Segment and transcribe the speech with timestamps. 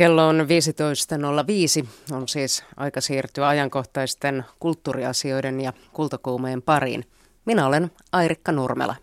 [0.00, 0.46] Kello on
[1.80, 1.88] 15.05.
[2.12, 7.04] On siis aika siirtyä ajankohtaisten kulttuuriasioiden ja kultakuumeen pariin.
[7.44, 8.96] Minä olen Airikka Nurmela.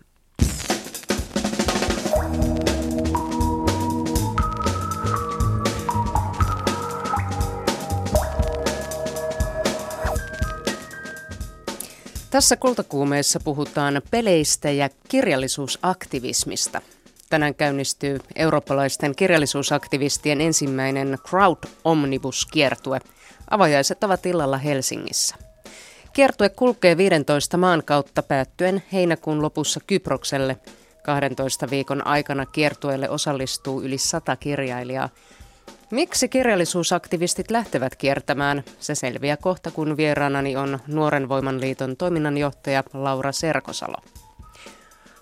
[12.30, 16.80] Tässä kultakuumeessa puhutaan peleistä ja kirjallisuusaktivismista–
[17.30, 22.98] Tänään käynnistyy eurooppalaisten kirjallisuusaktivistien ensimmäinen Crowd Omnibus-kiertue.
[23.50, 25.36] Avajaiset ovat illalla Helsingissä.
[26.12, 30.56] Kiertue kulkee 15 maan kautta päättyen heinäkuun lopussa Kyprokselle.
[31.02, 35.08] 12 viikon aikana kiertueelle osallistuu yli 100 kirjailijaa.
[35.90, 38.64] Miksi kirjallisuusaktivistit lähtevät kiertämään?
[38.78, 43.96] Se selviää kohta, kun vieraanani on Nuoren Voimanliiton toiminnanjohtaja Laura Serkosalo.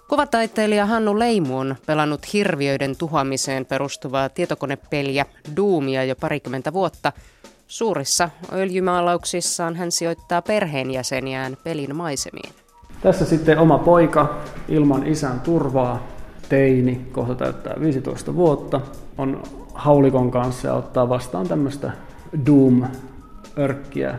[0.08, 7.12] Kuvataiteilija Hannu Leimu on pelannut hirviöiden tuhoamiseen perustuvaa tietokonepeliä Doomia jo parikymmentä vuotta.
[7.66, 12.52] Suurissa öljymaalauksissaan hän sijoittaa perheenjäseniään pelin maisemiin.
[13.02, 14.34] Tässä sitten oma poika
[14.68, 16.06] ilman isän turvaa,
[16.48, 18.80] teini, kohta täyttää 15 vuotta,
[19.18, 19.42] on
[19.74, 21.92] haulikon kanssa ja ottaa vastaan tämmöistä
[22.46, 24.18] Doom-örkkiä.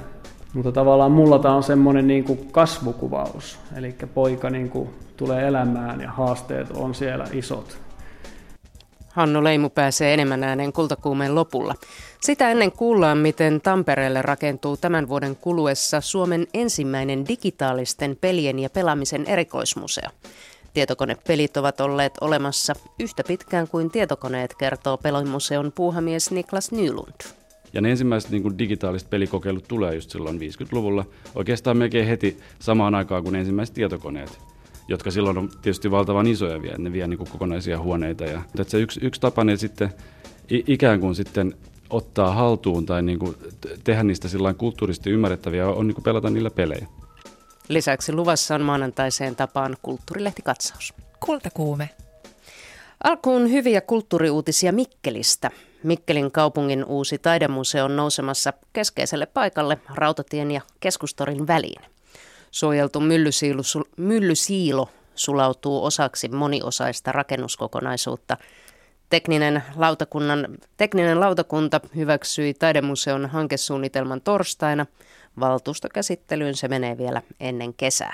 [0.53, 6.01] Mutta tavallaan mulla tämä on semmoinen niin kuin kasvukuvaus, eli poika niin kuin tulee elämään
[6.01, 7.77] ja haasteet on siellä isot.
[9.17, 11.75] Hannu Leimu pääsee enemmän ääneen kultakuumeen lopulla.
[12.21, 19.25] Sitä ennen kuullaan, miten Tampereelle rakentuu tämän vuoden kuluessa Suomen ensimmäinen digitaalisten pelien ja pelaamisen
[19.25, 20.09] erikoismuseo.
[20.73, 27.21] Tietokonepelit ovat olleet olemassa yhtä pitkään kuin tietokoneet, kertoo Pelomuseon puuhamies Niklas Nylund.
[27.73, 32.95] Ja ne ensimmäiset niin kuin digitaaliset pelikokeilut tulee just silloin 50-luvulla, oikeastaan melkein heti samaan
[32.95, 34.39] aikaan kuin ensimmäiset tietokoneet
[34.88, 38.23] jotka silloin on tietysti valtavan isoja vielä, ne vie niin kuin kokonaisia huoneita.
[38.23, 39.93] Ja, että se yksi, yksi tapa niin sitten
[40.49, 41.53] ikään kuin sitten
[41.89, 43.35] ottaa haltuun tai niin kuin
[43.83, 46.88] tehdä niistä sillä kulttuurisesti ymmärrettäviä on niin kuin pelata niillä pelejä.
[47.67, 50.93] Lisäksi luvassa on maanantaiseen tapaan kulttuurilehtikatsaus.
[51.19, 51.89] Kultakuume.
[53.04, 55.52] Alkuun hyviä kulttuuriuutisia Mikkelistä.
[55.83, 61.81] Mikkelin kaupungin uusi taidemuseo on nousemassa keskeiselle paikalle rautatien ja keskustorin väliin.
[62.59, 63.61] Suojeltu myllysiilo,
[63.97, 68.37] myllysiilo sulautuu osaksi moniosaista rakennuskokonaisuutta.
[69.09, 70.47] Tekninen, lautakunnan,
[70.77, 74.85] tekninen lautakunta hyväksyi taidemuseon hankesuunnitelman torstaina.
[75.39, 78.13] Valtuustokäsittelyyn se menee vielä ennen kesää.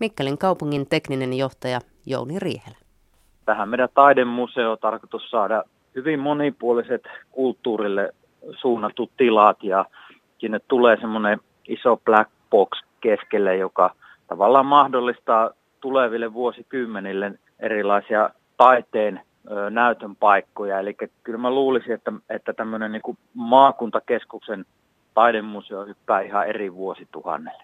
[0.00, 2.76] Mikkelin kaupungin tekninen johtaja Jouni Riihelä.
[3.44, 5.62] Tähän meidän taidemuseo on tarkoitus saada
[5.94, 8.12] hyvin monipuoliset kulttuurille
[8.60, 9.84] suunnatut tilat ja
[10.38, 13.90] sinne tulee semmoinen iso black box keskelle, joka
[14.26, 15.50] tavallaan mahdollistaa
[15.80, 19.20] tuleville vuosikymmenille erilaisia taiteen
[19.50, 20.80] ö, näytön paikkoja.
[20.80, 24.64] Eli kyllä mä luulisin, että, että tämmöinen niin kuin maakuntakeskuksen
[25.14, 27.62] taidemuseo hyppää ihan eri vuosituhannelle.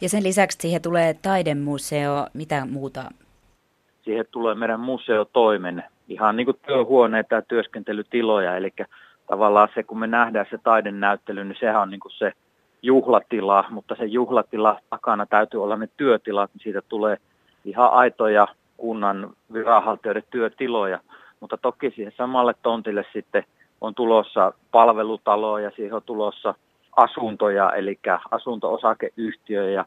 [0.00, 3.04] Ja sen lisäksi siihen tulee taidemuseo, mitä muuta?
[4.04, 8.72] Siihen tulee meidän museotoimen, ihan niin kuin työhuoneita ja työskentelytiloja, eli
[9.26, 12.32] tavallaan se, kun me nähdään se taidenäyttely, niin sehän on niin kuin se
[12.82, 17.16] juhlatila, mutta se juhlatila takana täytyy olla ne työtilat, niin siitä tulee
[17.64, 20.98] ihan aitoja kunnan viranhaltijoiden työtiloja.
[21.40, 23.44] Mutta toki siihen samalle tontille sitten
[23.80, 26.54] on tulossa palvelutalo ja siihen on tulossa
[26.96, 27.98] asuntoja, eli
[28.30, 29.84] asunto-osakeyhtiö ja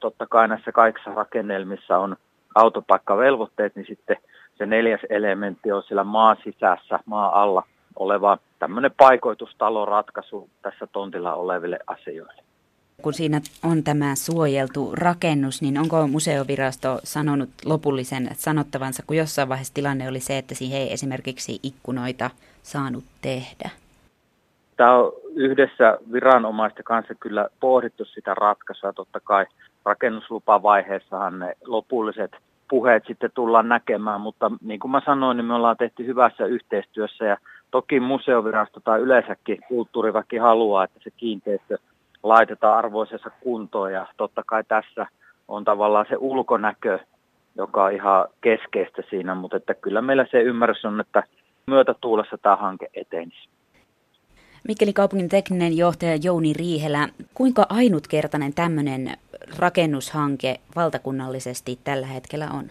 [0.00, 2.16] totta kai näissä kaikissa rakennelmissa on
[2.54, 4.16] autopaikkavelvoitteet, niin sitten
[4.58, 7.62] se neljäs elementti on siellä maan sisässä, maa alla
[7.96, 12.42] oleva tämmöinen paikoitustaloratkaisu tässä tontilla oleville asioille.
[13.02, 19.74] Kun siinä on tämä suojeltu rakennus, niin onko museovirasto sanonut lopullisen sanottavansa, kun jossain vaiheessa
[19.74, 22.30] tilanne oli se, että siihen ei esimerkiksi ikkunoita
[22.62, 23.70] saanut tehdä?
[24.76, 28.92] Tämä on yhdessä viranomaisten kanssa kyllä pohdittu sitä ratkaisua.
[28.92, 29.46] Totta kai
[29.84, 32.36] rakennuslupavaiheessahan ne lopulliset
[32.70, 37.24] puheet sitten tullaan näkemään, mutta niin kuin mä sanoin, niin me ollaan tehty hyvässä yhteistyössä
[37.24, 37.36] ja
[37.72, 41.78] toki museovirasto tai yleensäkin kulttuuriväki haluaa, että se kiinteistö
[42.22, 45.06] laitetaan arvoisessa kuntoon ja totta kai tässä
[45.48, 46.98] on tavallaan se ulkonäkö,
[47.56, 51.22] joka on ihan keskeistä siinä, mutta että kyllä meillä se ymmärrys on, että
[51.66, 53.48] myötätuulessa tämä hanke etenisi.
[54.68, 59.16] Mikkeli kaupungin tekninen johtaja Jouni Riihelä, kuinka ainutkertainen tämmöinen
[59.58, 62.64] rakennushanke valtakunnallisesti tällä hetkellä on?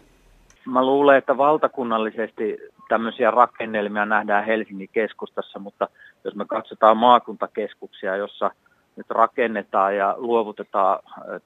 [0.65, 2.57] Mä luulen, että valtakunnallisesti
[2.91, 5.88] tämmöisiä rakennelmia nähdään Helsingin keskustassa, mutta
[6.23, 8.51] jos me katsotaan maakuntakeskuksia, jossa
[8.95, 10.99] nyt rakennetaan ja luovutetaan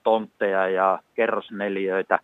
[0.03, 2.19] tontteja ja kerrosneliöitä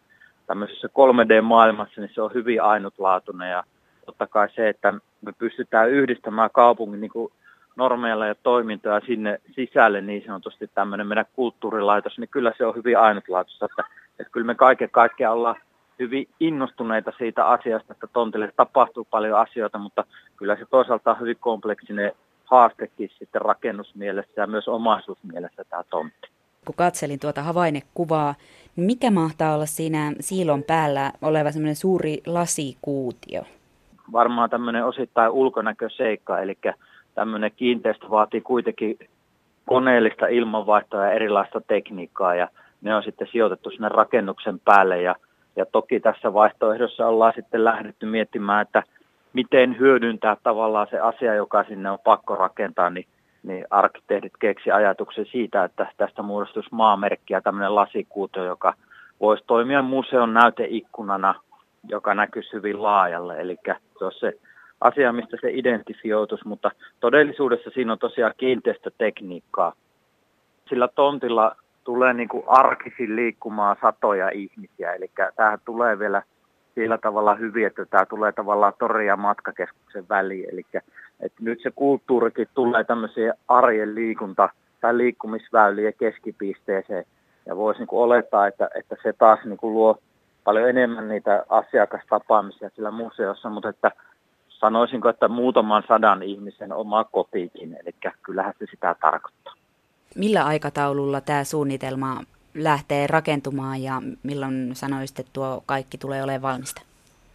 [0.47, 3.49] tämmöisessä 3D-maailmassa, niin se on hyvin ainutlaatuinen.
[3.49, 3.63] Ja
[4.05, 7.33] totta kai se, että me pystytään yhdistämään kaupungin niin kuin
[7.75, 12.97] normeilla ja toimintoja sinne sisälle niin sanotusti tämmöinen meidän kulttuurilaitos, niin kyllä se on hyvin
[12.97, 13.83] ainutlaatuista, että,
[14.19, 15.55] että kyllä me kaiken kaikkiaan ollaan
[16.01, 20.03] hyvin innostuneita siitä asiasta, että tontille tapahtuu paljon asioita, mutta
[20.37, 22.11] kyllä se toisaalta on hyvin kompleksinen
[22.45, 26.27] haastekin sitten rakennusmielessä ja myös omaisuusmielessä tämä tontti.
[26.65, 28.35] Kun katselin tuota havainnekuvaa,
[28.75, 33.41] niin mikä mahtaa olla siinä siilon päällä oleva semmoinen suuri lasikuutio?
[34.11, 36.57] Varmaan tämmöinen osittain ulkonäköseikka, eli
[37.15, 38.99] tämmöinen kiinteistö vaatii kuitenkin
[39.65, 42.47] koneellista ilmanvaihtoa ja erilaista tekniikkaa ja
[42.81, 45.15] ne on sitten sijoitettu sinne rakennuksen päälle ja,
[45.55, 48.83] ja toki tässä vaihtoehdossa ollaan sitten lähdetty miettimään, että
[49.33, 53.05] miten hyödyntää tavallaan se asia, joka sinne on pakko rakentaa, niin,
[53.43, 58.73] niin arkkitehdit keksi ajatuksen siitä, että tästä muodostuisi maamerkki ja tämmöinen lasikuuto, joka
[59.19, 61.35] voisi toimia museon näyteikkunana,
[61.87, 63.41] joka näkyisi hyvin laajalle.
[63.41, 63.57] Eli
[63.99, 64.33] se on se
[64.81, 69.73] asia, mistä se identifioitus, mutta todellisuudessa siinä on tosiaan kiinteistötekniikkaa.
[70.69, 76.23] Sillä tontilla tulee niin kuin arkisin liikkumaan satoja ihmisiä, eli tämähän tulee vielä
[76.75, 80.65] sillä tavalla hyvin, että tämä tulee tavallaan tori- ja matkakeskuksen väliin, eli
[81.19, 84.49] että nyt se kulttuurikin tulee tämmöisiä arjen liikunta-
[84.81, 87.05] tai liikkumisväylien keskipisteeseen,
[87.45, 89.97] ja voisi niin kuin olettaa, että, että se taas niin kuin luo
[90.43, 93.91] paljon enemmän niitä asiakastapaamisia sillä museossa, mutta että
[94.49, 99.53] sanoisinko, että muutaman sadan ihmisen oma kotikin, eli kyllähän se sitä tarkoittaa.
[100.15, 102.21] Millä aikataululla tämä suunnitelma
[102.53, 106.81] lähtee rakentumaan ja milloin sanoisitte, että tuo kaikki tulee olemaan valmista?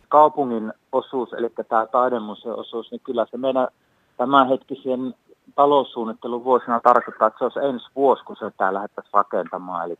[0.09, 3.69] Kaupungin osuus, eli tämä taidemuseon osuus, niin kyllä se meidän
[4.17, 5.15] tämänhetkisen
[5.55, 9.87] taloussuunnittelun vuosina tarkoittaa, että se olisi ensi vuosi, kun se tämä lähdettäisiin rakentamaan.
[9.87, 9.99] Eli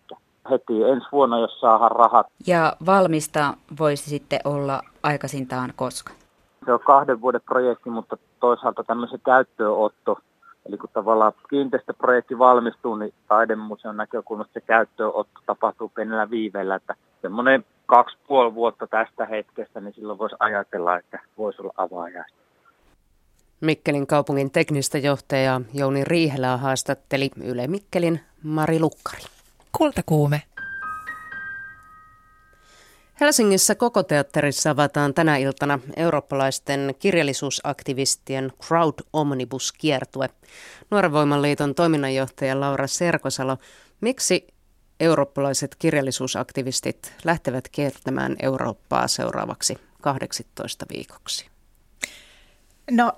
[0.51, 2.27] heti ensi vuonna, jos saadaan rahat.
[2.47, 6.13] Ja valmista voisi sitten olla aikaisintaan koska?
[6.65, 10.19] Se on kahden vuoden projekti, mutta toisaalta tämmöisen käyttöönotto
[10.69, 17.65] Eli kun tavallaan kiinteistöprojekti valmistuu, niin taidemuseon näkökulmasta se käyttöönotto tapahtuu pienellä viiveellä, että semmoinen
[17.87, 22.37] kaksi puoli vuotta tästä hetkestä, niin silloin voisi ajatella, että voisi olla avaajaista.
[23.61, 29.23] Mikkelin kaupungin teknistä johtajaa Jouni Riihelää haastatteli Yle Mikkelin Mari Lukkari.
[29.79, 30.43] Kultakuume.
[33.21, 40.29] Helsingissä koko teatterissa avataan tänä iltana eurooppalaisten kirjallisuusaktivistien Crowd Omnibus-kiertue.
[40.91, 43.59] Nuoren Voimanliiton toiminnanjohtaja Laura Serkosalo,
[44.01, 44.47] miksi
[45.01, 51.47] eurooppalaiset kirjallisuusaktivistit lähtevät kiertämään Eurooppaa seuraavaksi 18 viikoksi?
[52.91, 53.13] No,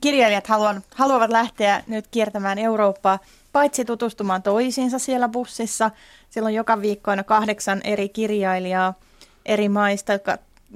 [0.00, 3.18] kirjailijat haluan, haluavat lähteä nyt kiertämään Eurooppaa,
[3.52, 5.90] paitsi tutustumaan toisiinsa siellä bussissa.
[6.30, 8.94] Siellä on joka viikko aina kahdeksan eri kirjailijaa–
[9.46, 10.12] eri maista,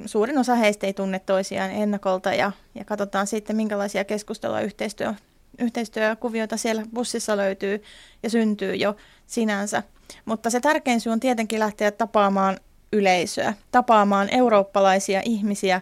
[0.06, 5.14] suurin osa heistä ei tunne toisiaan ennakolta ja, ja katsotaan sitten, minkälaisia keskustelua yhteistyö,
[5.58, 7.82] yhteistyökuvioita siellä bussissa löytyy
[8.22, 8.96] ja syntyy jo
[9.26, 9.82] sinänsä.
[10.24, 12.60] Mutta se tärkein syy on tietenkin lähteä tapaamaan
[12.92, 15.80] yleisöä, tapaamaan eurooppalaisia ihmisiä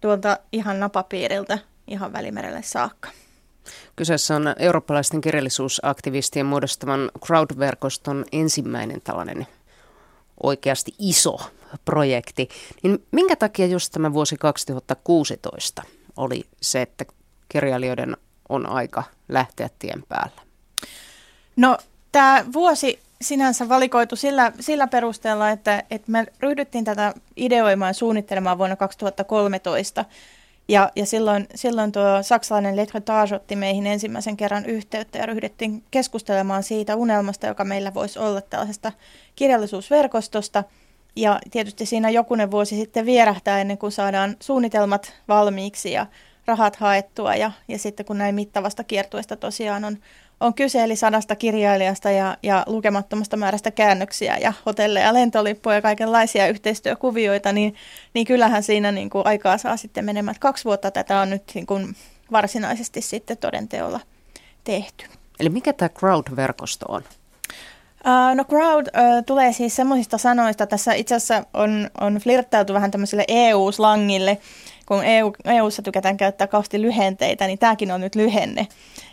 [0.00, 3.08] tuolta ihan napapiiriltä ihan välimerelle saakka.
[3.96, 9.46] Kyseessä on eurooppalaisten kirjallisuusaktivistien muodostaman Crowd-verkoston ensimmäinen tällainen
[10.42, 11.36] oikeasti iso
[11.84, 12.48] projekti.
[12.82, 15.82] Niin minkä takia just tämä vuosi 2016
[16.16, 17.04] oli se, että
[17.48, 18.16] kirjailijoiden
[18.48, 20.42] on aika lähteä tien päällä?
[21.56, 21.78] No
[22.12, 28.58] tämä vuosi sinänsä valikoitu sillä, sillä perusteella, että, että me ryhdyttiin tätä ideoimaan ja suunnittelemaan
[28.58, 30.04] vuonna 2013.
[30.68, 36.62] Ja, ja silloin, silloin tuo saksalainen Letretage otti meihin ensimmäisen kerran yhteyttä ja ryhdyttiin keskustelemaan
[36.62, 38.92] siitä unelmasta, joka meillä voisi olla tällaisesta
[39.36, 40.64] kirjallisuusverkostosta.
[41.16, 46.06] Ja tietysti siinä jokunen vuosi sitten vierähtää ennen kuin saadaan suunnitelmat valmiiksi ja
[46.46, 47.34] rahat haettua.
[47.34, 49.98] Ja, ja sitten kun näin mittavasta kiertueesta tosiaan on,
[50.40, 56.48] on kyse, eli sadasta kirjailijasta ja, ja lukemattomasta määrästä käännöksiä ja hotelleja, lentolippuja ja kaikenlaisia
[56.48, 57.74] yhteistyökuvioita, niin,
[58.14, 60.36] niin kyllähän siinä niin kuin aikaa saa sitten menemään.
[60.40, 61.96] Kaksi vuotta tätä on nyt niin kuin
[62.32, 64.00] varsinaisesti sitten todenteolla
[64.64, 65.04] tehty.
[65.40, 67.02] Eli mikä tämä Crowd-verkosto on?
[68.06, 72.90] Uh, no crowd uh, tulee siis semmoisista sanoista, tässä itse asiassa on, on flirttailtu vähän
[72.90, 74.38] tämmöiselle EU-slangille,
[74.86, 78.66] kun EU, EU-ssa tykätään käyttää kauheasti lyhenteitä, niin tämäkin on nyt lyhenne.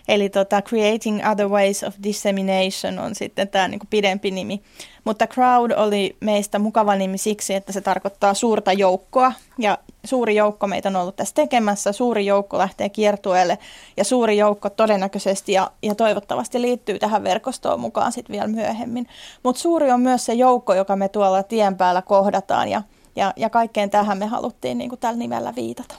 [0.08, 4.62] Eli tota, Creating Other Ways of Dissemination on sitten tämä niin pidempi nimi.
[5.04, 9.34] Mutta crowd oli meistä mukava nimi siksi, että se tarkoittaa suurta joukkoa.
[9.58, 13.58] Ja suuri joukko meitä on ollut tässä tekemässä, suuri joukko lähtee kiertueelle
[13.98, 19.08] ja suuri joukko todennäköisesti ja, ja toivottavasti liittyy tähän verkostoon mukaan sitten vielä myöhemmin.
[19.44, 22.82] Mutta suuri on myös se joukko, joka me tuolla tien päällä kohdataan ja,
[23.16, 25.96] ja, ja kaikkeen tähän me haluttiin niin kuin tällä nimellä viitata.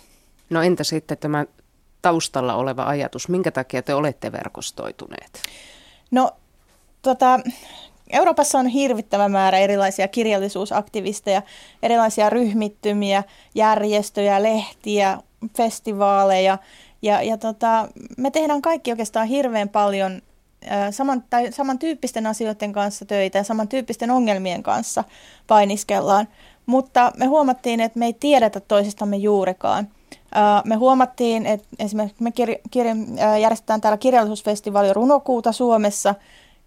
[0.50, 1.44] No entä sitten tämä
[2.04, 3.28] taustalla oleva ajatus?
[3.28, 5.42] Minkä takia te olette verkostoituneet?
[6.10, 6.30] No,
[7.02, 7.40] tota,
[8.10, 11.42] Euroopassa on hirvittävä määrä erilaisia kirjallisuusaktivisteja,
[11.82, 15.18] erilaisia ryhmittymiä, järjestöjä, lehtiä,
[15.56, 16.58] festivaaleja.
[17.02, 20.22] Ja, ja tota, me tehdään kaikki oikeastaan hirveän paljon
[20.90, 25.04] saman, tai samantyyppisten asioiden kanssa töitä ja samantyyppisten ongelmien kanssa
[25.46, 26.28] painiskellaan.
[26.66, 29.88] Mutta me huomattiin, että me ei tiedetä toisistamme juurikaan.
[30.64, 36.14] Me huomattiin, että esimerkiksi me kir- kir- järjestetään täällä kirjallisuusfestivaali runokuuta Suomessa,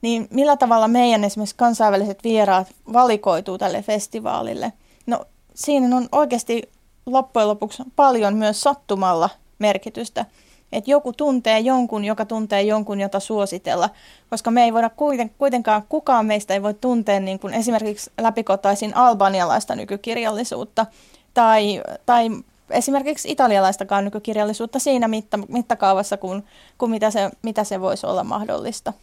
[0.01, 4.73] niin millä tavalla meidän esimerkiksi kansainväliset vieraat valikoituu tälle festivaalille?
[5.07, 6.69] No siinä on oikeasti
[7.05, 10.25] loppujen lopuksi paljon myös sattumalla merkitystä.
[10.71, 13.89] Että joku tuntee jonkun, joka tuntee jonkun, jota suositella.
[14.29, 18.95] Koska me ei voida kuiten, kuitenkaan, kukaan meistä ei voi tuntea niin kuin esimerkiksi läpikotaisin
[18.95, 20.85] albanialaista nykykirjallisuutta
[21.33, 22.29] tai, tai
[22.69, 26.43] esimerkiksi italialaistakaan nykykirjallisuutta siinä mitta, mittakaavassa, kuin,
[26.77, 28.93] kuin mitä, se, mitä se voisi olla mahdollista.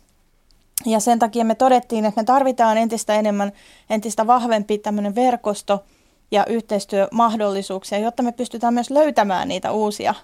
[0.86, 3.52] Ja sen takia me todettiin, että me tarvitaan entistä enemmän,
[3.90, 5.84] entistä vahvempi tämmöinen verkosto
[6.30, 10.14] ja yhteistyömahdollisuuksia, jotta me pystytään myös löytämään niitä uusia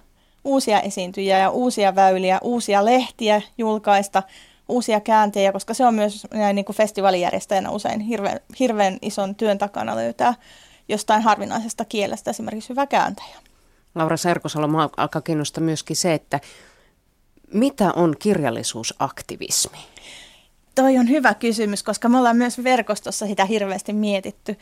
[0.44, 4.22] uusia esiintyjiä ja uusia väyliä, uusia lehtiä julkaista,
[4.68, 9.58] uusia kääntejä, koska se on myös näin niin kuin festivaalijärjestäjänä usein hirveän, hirveän ison työn
[9.58, 10.34] takana löytää
[10.90, 13.36] jostain harvinaisesta kielestä esimerkiksi hyvä kääntäjä.
[13.94, 16.40] Laura Serkosalo, alkaa kiinnostaa myöskin se, että
[17.52, 19.78] mitä on kirjallisuusaktivismi?
[20.74, 24.56] Toi on hyvä kysymys, koska me ollaan myös verkostossa sitä hirveästi mietitty.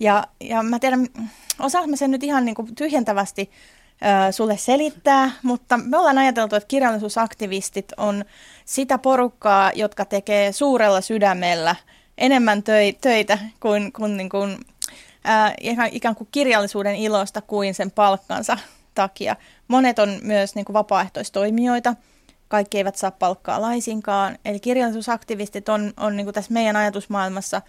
[0.00, 1.06] Ja, ja mä tiedän,
[1.58, 3.50] osaamme sen nyt ihan niin kuin tyhjentävästi
[4.30, 8.24] sulle selittää, mutta me ollaan ajateltu, että kirjallisuusaktivistit on
[8.64, 11.76] sitä porukkaa, jotka tekee suurella sydämellä
[12.18, 12.62] enemmän
[13.00, 14.58] töitä kuin, kuin, niin kuin
[15.24, 15.54] ää,
[15.90, 18.58] ikään kuin kirjallisuuden ilosta kuin sen palkkansa
[18.94, 19.36] takia.
[19.68, 21.94] Monet on myös niin kuin vapaaehtoistoimijoita,
[22.48, 24.38] kaikki eivät saa palkkaa laisinkaan.
[24.44, 27.62] Eli kirjallisuusaktivistit on, on niin kuin tässä meidän ajatusmaailmassa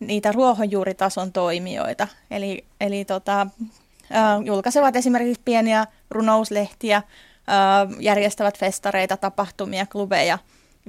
[0.00, 2.08] niitä ruohonjuuritason toimijoita.
[2.30, 3.46] Eli, eli tota,
[4.44, 7.02] julkaisevat esimerkiksi pieniä runouslehtiä,
[8.00, 10.38] järjestävät festareita, tapahtumia, klubeja,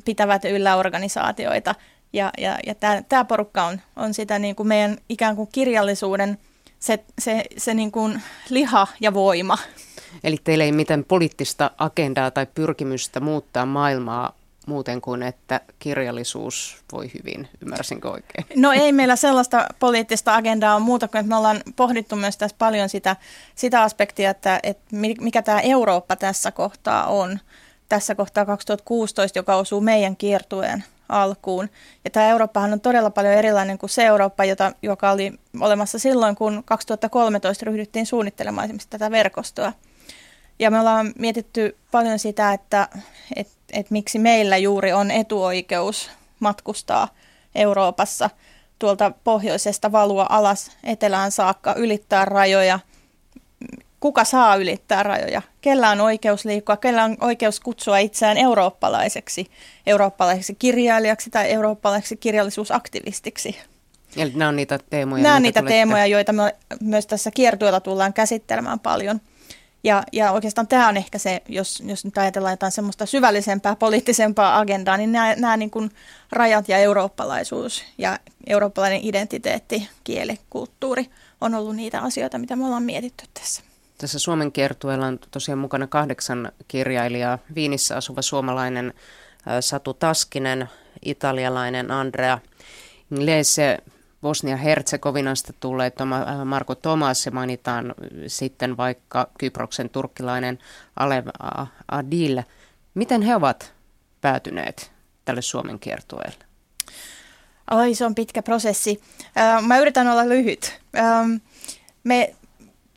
[0.05, 1.75] pitävät yllä organisaatioita.
[2.13, 2.75] Ja, ja, ja
[3.09, 6.37] tämä porukka on, on sitä niin kuin meidän ikään kuin kirjallisuuden
[6.79, 9.57] se, se, se niin kuin liha ja voima.
[10.23, 14.33] Eli teillä ei mitään poliittista agendaa tai pyrkimystä muuttaa maailmaa
[14.67, 18.45] muuten kuin, että kirjallisuus voi hyvin, ymmärsinkö oikein?
[18.55, 22.55] No ei meillä sellaista poliittista agendaa on muuta kuin, että me ollaan pohdittu myös tässä
[22.59, 23.15] paljon sitä,
[23.55, 27.39] sitä aspektia, että, että mikä tämä Eurooppa tässä kohtaa on.
[27.91, 31.69] Tässä kohtaa 2016, joka osuu meidän kiertueen alkuun.
[32.03, 36.35] Ja tämä Eurooppahan on todella paljon erilainen kuin se Eurooppa, jota, joka oli olemassa silloin,
[36.35, 39.73] kun 2013 ryhdyttiin suunnittelemaan esimerkiksi tätä verkostoa.
[40.59, 42.87] Ja me ollaan mietitty paljon sitä, että,
[43.35, 47.07] että että miksi meillä juuri on etuoikeus matkustaa
[47.55, 48.29] Euroopassa
[48.79, 52.79] tuolta pohjoisesta valua alas etelään saakka, ylittää rajoja.
[54.01, 55.41] Kuka saa ylittää rajoja?
[55.61, 56.77] Kellä on oikeus liikkua?
[56.77, 59.51] Kellä on oikeus kutsua itseään eurooppalaiseksi,
[59.87, 63.59] eurooppalaiseksi kirjailijaksi tai eurooppalaiseksi kirjallisuusaktivistiksi?
[64.17, 65.73] Eli nämä on niitä teemoja, Nämä on niitä tulette...
[65.73, 69.21] teemoja, joita me myös tässä kiertueella tullaan käsittelemään paljon.
[69.83, 74.59] Ja, ja oikeastaan tämä on ehkä se, jos, jos nyt ajatellaan jotain semmoista syvällisempää, poliittisempaa
[74.59, 75.91] agendaa, niin nämä, nämä niin kuin
[76.31, 81.09] rajat ja eurooppalaisuus ja eurooppalainen identiteetti, kieli, kulttuuri
[81.41, 83.70] on ollut niitä asioita, mitä me ollaan mietitty tässä.
[84.01, 87.39] Tässä Suomen kiertueella on tosiaan mukana kahdeksan kirjailijaa.
[87.55, 88.93] Viinissä asuva suomalainen
[89.59, 90.69] Satu Taskinen,
[91.05, 92.39] italialainen Andrea
[93.11, 93.77] Inglese,
[94.21, 96.07] Bosnia-Herzegovinasta tulleet äh,
[96.45, 97.95] Marko Tomas se mainitaan
[98.27, 100.59] sitten vaikka Kyproksen turkkilainen
[100.95, 101.27] Alev
[101.91, 102.41] Adil.
[102.93, 103.73] Miten he ovat
[104.21, 104.91] päätyneet
[105.25, 106.45] tälle Suomen kiertueelle?
[107.71, 109.01] Oi, se on pitkä prosessi.
[109.67, 110.79] Mä yritän olla lyhyt.
[112.03, 112.35] Me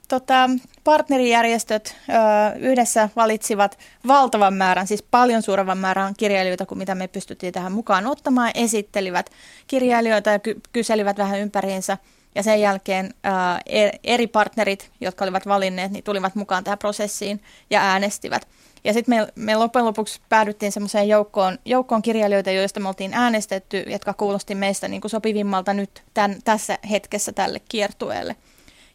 [0.09, 0.51] tota,
[0.85, 2.13] partnerijärjestöt ö,
[2.59, 8.07] yhdessä valitsivat valtavan määrän, siis paljon suuremman määrän kirjailijoita kuin mitä me pystyttiin tähän mukaan
[8.07, 8.51] ottamaan.
[8.55, 9.31] Esittelivät
[9.67, 11.99] kirjailijoita ja ky- kyselivät vähän ympäriinsä.
[12.35, 13.29] Ja sen jälkeen ö,
[13.67, 18.49] e-, eri partnerit, jotka olivat valinneet, niin tulivat mukaan tähän prosessiin ja äänestivät.
[18.85, 23.85] Ja sitten me, me loppujen lopuksi päädyttiin semmoiseen joukkoon, joukkoon kirjailijoita, joista me oltiin äänestetty,
[23.87, 28.37] jotka kuulosti meistä niin kuin sopivimmalta nyt tämän, tässä hetkessä tälle kiertueelle.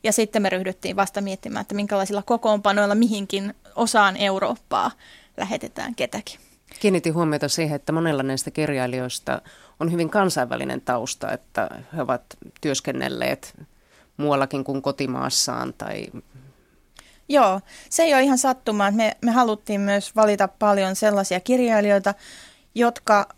[0.04, 4.92] Ja sitten me ryhdyttiin vasta miettimään, että minkälaisilla kokoonpanoilla mihinkin osaan Eurooppaa
[5.38, 6.40] lähetetään ketäkin.
[6.80, 9.42] Kiinnitin huomiota siihen, että monella näistä kirjailijoista
[9.80, 12.22] on hyvin kansainvälinen tausta, että he ovat
[12.62, 13.54] työskennelleet
[14.18, 16.08] muuallakin kuin kotimaassaan tai
[17.32, 18.92] Joo, se ei ole ihan sattumaa.
[18.92, 22.14] Me, me haluttiin myös valita paljon sellaisia kirjailijoita,
[22.76, 23.30] jotka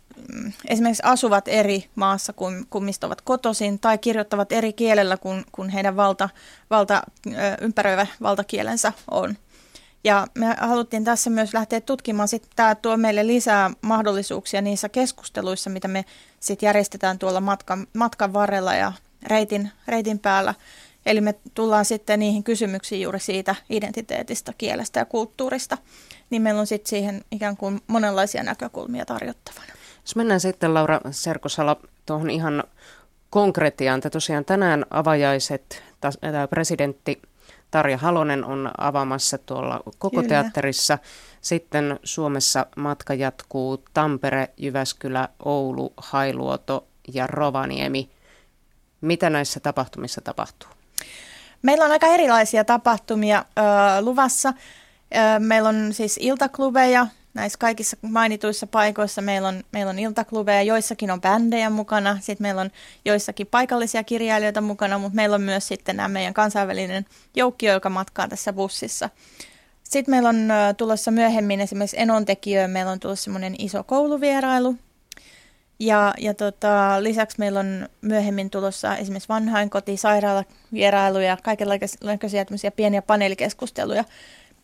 [0.68, 5.68] esimerkiksi asuvat eri maassa kuin, kuin mistä ovat kotoisin tai kirjoittavat eri kielellä kuin, kuin
[5.68, 6.28] heidän valta,
[6.70, 7.02] valta,
[7.60, 9.36] ympäröivä valtakielensä on.
[10.04, 15.70] Ja me haluttiin tässä myös lähteä tutkimaan, sitten tämä tuo meille lisää mahdollisuuksia niissä keskusteluissa,
[15.70, 16.04] mitä me
[16.40, 18.92] sitten järjestetään tuolla matkan, matkan varrella ja
[19.22, 20.54] reitin, reitin päällä.
[21.06, 25.78] Eli me tullaan sitten niihin kysymyksiin juuri siitä identiteetistä, kielestä ja kulttuurista,
[26.30, 29.72] niin meillä on sitten siihen ikään kuin monenlaisia näkökulmia tarjottavana.
[30.02, 32.64] Jos mennään sitten Laura Serkosala tuohon ihan
[33.30, 34.00] konkretiaan.
[34.00, 35.82] Te tosiaan tänään avajaiset,
[36.50, 37.22] presidentti
[37.70, 40.28] Tarja Halonen on avaamassa tuolla koko Kyllä.
[40.28, 40.98] teatterissa.
[41.40, 48.10] Sitten Suomessa matka jatkuu Tampere, Jyväskylä, Oulu, Hailuoto ja Rovaniemi.
[49.00, 50.68] Mitä näissä tapahtumissa tapahtuu?
[51.62, 53.62] Meillä on aika erilaisia tapahtumia ö,
[54.00, 54.48] luvassa.
[54.48, 61.10] Ö, meillä on siis iltaklubeja, näissä kaikissa mainituissa paikoissa meillä on, meillä on iltaklubeja, joissakin
[61.10, 62.70] on bändejä mukana, sitten meillä on
[63.04, 68.28] joissakin paikallisia kirjailijoita mukana, mutta meillä on myös sitten nämä meidän kansainvälinen joukkio, joka matkaa
[68.28, 69.10] tässä bussissa.
[69.84, 74.76] Sitten meillä on tulossa myöhemmin esimerkiksi enontekijöön, meillä on tulossa semmoinen iso kouluvierailu.
[75.78, 84.04] Ja, ja tota, lisäksi meillä on myöhemmin tulossa esimerkiksi vanhainkoti, sairaalavierailuja, kaikenlaisia pieniä paneelikeskusteluja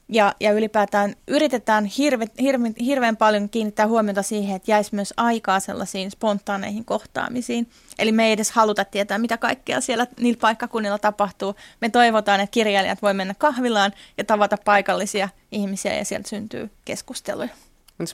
[0.08, 5.60] ja, ja ylipäätään yritetään hirve, hirve, hirveän paljon kiinnittää huomiota siihen, että jäisi myös aikaa
[5.60, 7.70] sellaisiin spontaaneihin kohtaamisiin.
[7.98, 11.54] Eli me ei edes haluta tietää, mitä kaikkea siellä niillä paikkakunnilla tapahtuu.
[11.80, 17.48] Me toivotaan, että kirjailijat voi mennä kahvilaan ja tavata paikallisia ihmisiä ja sieltä syntyy keskusteluja.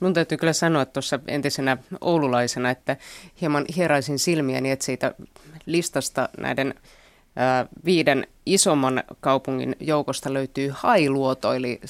[0.01, 2.97] Mun täytyy kyllä sanoa tuossa entisenä oululaisena, että
[3.41, 5.15] hieman hieraisin silmiäni, että siitä
[5.67, 6.75] listasta näiden
[7.85, 11.81] viiden isomman kaupungin joukosta löytyy Hailuoto, eli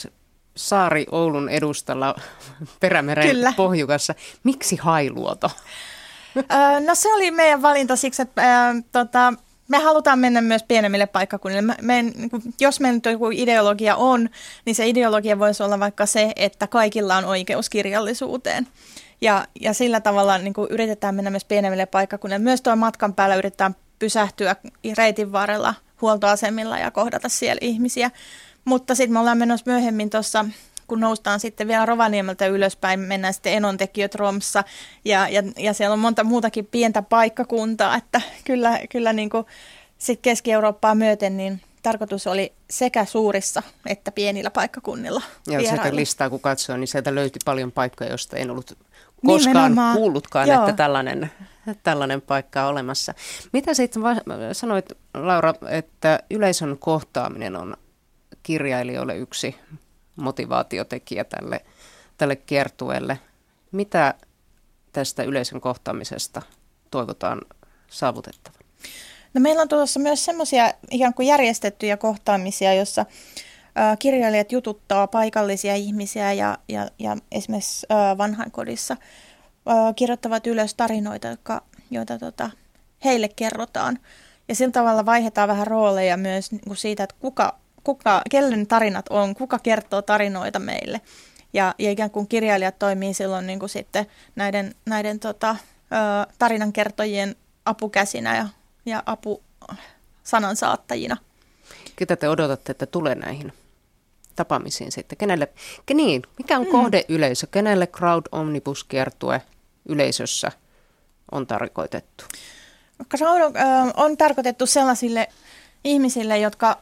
[0.57, 2.15] saari Oulun edustalla
[2.81, 3.53] Perämeren Kyllä.
[3.57, 4.15] pohjukassa.
[4.45, 5.51] Miksi Hailuoto?
[6.87, 9.33] no se oli meidän valinta siksi, että äh, tota,
[9.69, 11.63] me halutaan mennä myös pienemmille paikkakunnille.
[11.63, 12.31] Me, me, niin
[12.61, 14.29] jos meillä nyt joku ideologia on,
[14.65, 18.67] niin se ideologia voisi olla vaikka se, että kaikilla on oikeus kirjallisuuteen.
[19.21, 22.45] Ja, ja sillä tavalla niin kuin yritetään mennä myös pienemmille paikkakunnille.
[22.45, 24.57] Myös tuon matkan päällä yritetään pysähtyä
[24.97, 28.11] reitin varrella huoltoasemilla ja kohdata siellä ihmisiä.
[28.65, 30.45] Mutta sitten me ollaan menossa myöhemmin tuossa
[30.87, 34.65] kun noustaan sitten vielä Rovaniemeltä ylöspäin, mennään sitten Enontekijät Romssa
[35.05, 39.45] ja, ja, ja siellä on monta muutakin pientä paikkakuntaa, että kyllä, kyllä niin kuin
[39.99, 46.41] sit Keski-Eurooppaa myöten niin tarkoitus oli sekä suurissa että pienillä paikkakunnilla Ja sieltä listaa kun
[46.41, 48.79] katsoo, niin sieltä löytyi paljon paikkoja, joista en ollut
[49.25, 49.97] koskaan Nimenomaan.
[49.97, 50.61] kuullutkaan, Joo.
[50.61, 51.31] että tällainen
[51.83, 53.15] tällainen paikka on olemassa.
[53.53, 54.03] Mitä sitten
[54.53, 57.77] sanoit, Laura, että yleisön kohtaaminen on
[58.43, 59.57] kirjailijoille yksi
[60.17, 61.65] motivaatiotekijä tälle,
[62.17, 63.19] tälle kiertueelle.
[63.73, 64.15] Mitä
[64.93, 66.43] tästä yleisön kohtaamisesta
[66.91, 67.41] toivotaan
[67.91, 68.61] saavutettavan?
[69.35, 73.07] No meillä on tuossa myös semmoisia ikään kuin järjestettyjä kohtaamisia, jossa
[73.99, 77.87] kirjailijat jututtaa paikallisia ihmisiä ja, ja, ja esimerkiksi
[78.19, 78.97] vanhainkodissa
[79.97, 82.51] kirjoittavat ylös tarinoita, jotka, joita tota,
[83.05, 83.99] heille kerrotaan.
[84.49, 89.07] Ja sillä tavalla vaihdetaan vähän rooleja myös niin kuin siitä, että kuka, kuka, kellen tarinat
[89.11, 91.01] on, kuka kertoo tarinoita meille.
[91.53, 94.07] Ja, ja ikään kuin kirjailijat toimii silloin niin kuin sitten
[94.37, 95.57] näiden, näiden tota,
[96.39, 98.49] tarinankertojien apukäsinä ja,
[98.87, 99.43] ja apu
[100.25, 101.17] sanansaattajina.
[101.97, 103.53] Ketä te odotatte, että tulee näihin
[104.37, 105.19] tapaamisiin sitten?
[105.19, 105.49] Kenelle,
[105.95, 106.71] niin, mikä on mm.
[106.71, 107.47] kohdeyleisö?
[107.47, 109.43] Kenelle Crowd Omnibus kiertue
[109.89, 110.53] yleisössä
[111.33, 112.25] on tarkoitettu?
[113.17, 113.55] Crowd
[113.97, 115.29] on tarkoitettu sellaisille
[115.85, 116.79] ihmisille, jotka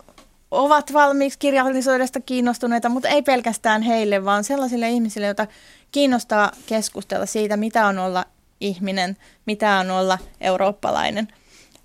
[0.50, 5.46] ovat valmiiksi kirjallisuudesta kiinnostuneita, mutta ei pelkästään heille, vaan sellaisille ihmisille, joita
[5.92, 8.24] kiinnostaa keskustella siitä, mitä on olla
[8.60, 11.28] ihminen, mitä on olla eurooppalainen.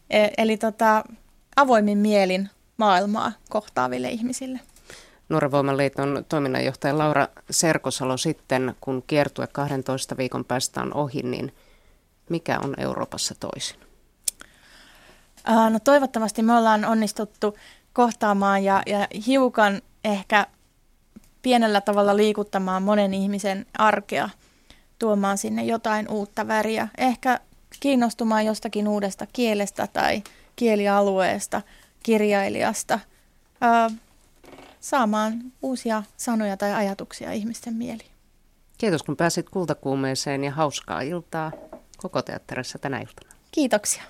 [0.09, 1.03] E- eli tota,
[1.55, 4.59] avoimin mielin maailmaa kohtaaville ihmisille.
[5.29, 11.53] Nuorenvoiman liiton toiminnanjohtaja Laura Serkosalo sitten, kun kiertue 12 viikon päästä on ohi, niin
[12.29, 13.79] mikä on Euroopassa toisin?
[15.69, 17.57] No toivottavasti me ollaan onnistuttu
[17.93, 20.47] kohtaamaan ja, ja hiukan ehkä
[21.41, 24.29] pienellä tavalla liikuttamaan monen ihmisen arkea,
[24.99, 26.87] tuomaan sinne jotain uutta väriä.
[26.97, 27.39] Ehkä
[27.79, 30.23] kiinnostumaan jostakin uudesta kielestä tai
[30.55, 31.61] kielialueesta,
[32.03, 32.99] kirjailijasta
[34.89, 38.11] saamaan uusia sanoja tai ajatuksia ihmisten mieliin.
[38.77, 41.51] Kiitos kun pääsit kultakuumeeseen ja hauskaa iltaa
[41.97, 43.35] koko teatterissa tänä iltana.
[43.51, 44.03] Kiitoksia.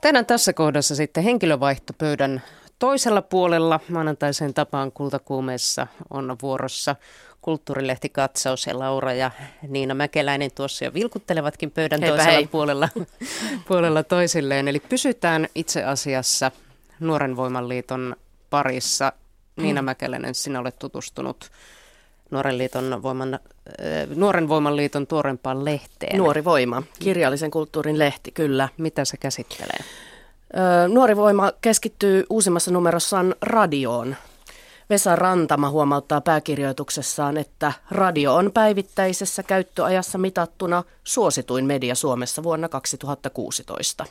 [0.00, 2.42] Tehdään tässä kohdassa sitten henkilövaihtopöydän
[2.78, 3.80] toisella puolella.
[3.88, 6.96] Maanantaisen tapaan kultakuumeessa on vuorossa
[7.40, 9.30] kulttuurilehtikatsaus ja Laura ja
[9.68, 12.46] Niina Mäkeläinen tuossa jo vilkuttelevatkin pöydän Heipä toisella hei.
[12.46, 12.88] puolella,
[13.68, 14.68] puolella toisilleen.
[14.68, 16.50] Eli pysytään itse asiassa
[17.00, 18.16] Nuoren Voimanliiton
[18.50, 19.12] parissa.
[19.56, 19.84] Niina mm.
[19.84, 21.50] Mäkeläinen, sinä olet tutustunut
[22.30, 23.40] Nuoren, liiton voiman, äh,
[24.16, 26.18] Nuoren Voimanliiton tuorempaan lehteen.
[26.18, 28.68] Nuori Voima, kirjallisen kulttuurin lehti, kyllä.
[28.78, 29.84] Mitä se käsittelee?
[30.88, 34.16] Nuori Voima keskittyy uusimmassa numerossaan radioon.
[34.90, 44.06] Vesa Rantama huomauttaa pääkirjoituksessaan, että radio on päivittäisessä käyttöajassa mitattuna suosituin media Suomessa vuonna 2016.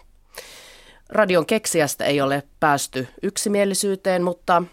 [1.09, 4.63] Radion keksiästä ei ole päästy yksimielisyyteen, mutta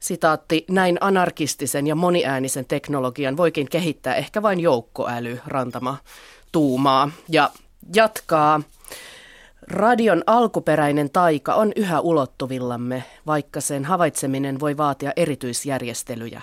[0.00, 5.96] sitaatti, näin anarkistisen ja moniäänisen teknologian voikin kehittää ehkä vain joukkoäly, Rantama
[6.52, 7.10] tuumaa.
[7.28, 7.50] Ja
[7.94, 8.60] jatkaa,
[9.70, 16.42] Radion alkuperäinen taika on yhä ulottuvillamme, vaikka sen havaitseminen voi vaatia erityisjärjestelyjä.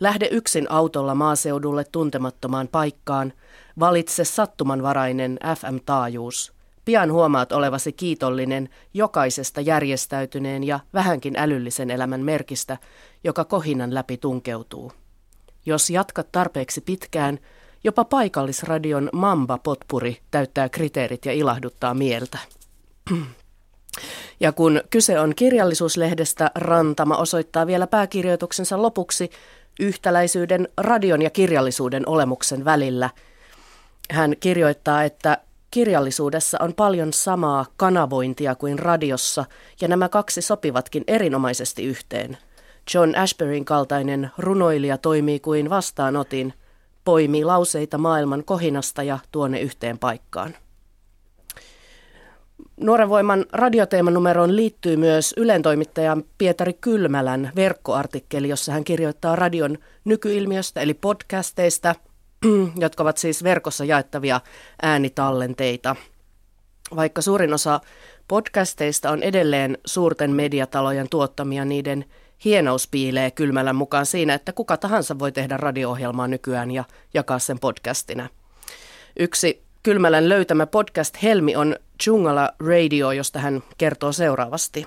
[0.00, 3.32] Lähde yksin autolla maaseudulle tuntemattomaan paikkaan,
[3.80, 6.52] valitse sattumanvarainen FM-taajuus.
[6.84, 12.78] Pian huomaat olevasi kiitollinen jokaisesta järjestäytyneen ja vähänkin älyllisen elämän merkistä,
[13.24, 14.92] joka kohinan läpi tunkeutuu.
[15.66, 17.38] Jos jatkat tarpeeksi pitkään,
[17.84, 22.38] Jopa paikallisradion Mamba-potpuri täyttää kriteerit ja ilahduttaa mieltä.
[24.40, 29.30] Ja kun kyse on kirjallisuuslehdestä, Rantama osoittaa vielä pääkirjoituksensa lopuksi
[29.80, 33.10] yhtäläisyyden radion ja kirjallisuuden olemuksen välillä.
[34.10, 35.38] Hän kirjoittaa, että
[35.70, 39.44] kirjallisuudessa on paljon samaa kanavointia kuin radiossa,
[39.80, 42.38] ja nämä kaksi sopivatkin erinomaisesti yhteen.
[42.94, 46.54] John Ashburyn kaltainen runoilija toimii kuin vastaanotin–
[47.08, 50.54] poimii lauseita maailman kohinasta ja tuonne yhteen paikkaan.
[52.80, 60.94] Nuoren voiman radioteemanumeroon liittyy myös ylentoimittaja Pietari Kylmälän verkkoartikkeli, jossa hän kirjoittaa radion nykyilmiöstä eli
[60.94, 61.94] podcasteista,
[62.84, 64.40] jotka ovat siis verkossa jaettavia
[64.82, 65.96] äänitallenteita.
[66.96, 67.80] Vaikka suurin osa
[68.28, 72.04] podcasteista on edelleen suurten mediatalojen tuottamia, niiden
[72.44, 77.58] hienous piilee kylmällä mukaan siinä, että kuka tahansa voi tehdä radio-ohjelmaa nykyään ja jakaa sen
[77.58, 78.28] podcastina.
[79.18, 84.86] Yksi Kylmälän löytämä podcast Helmi on Jungala Radio, josta hän kertoo seuraavasti.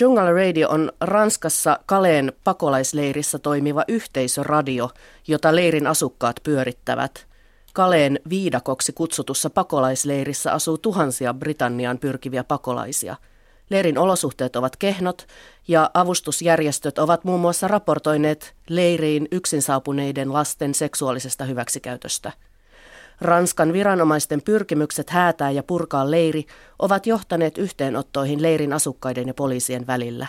[0.00, 4.90] Jungala Radio on Ranskassa Kaleen pakolaisleirissä toimiva yhteisöradio,
[5.28, 7.26] jota leirin asukkaat pyörittävät.
[7.72, 13.16] Kaleen viidakoksi kutsutussa pakolaisleirissä asuu tuhansia Britanniaan pyrkiviä pakolaisia–
[13.70, 15.26] Leirin olosuhteet ovat kehnot
[15.68, 22.32] ja avustusjärjestöt ovat muun muassa raportoineet leiriin yksin saapuneiden lasten seksuaalisesta hyväksikäytöstä.
[23.20, 26.46] Ranskan viranomaisten pyrkimykset häätää ja purkaa leiri
[26.78, 30.26] ovat johtaneet yhteenottoihin leirin asukkaiden ja poliisien välillä.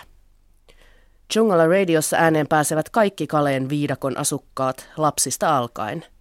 [1.35, 6.05] Jungala Radiossa ääneen pääsevät kaikki Kaleen viidakon asukkaat lapsista alkaen–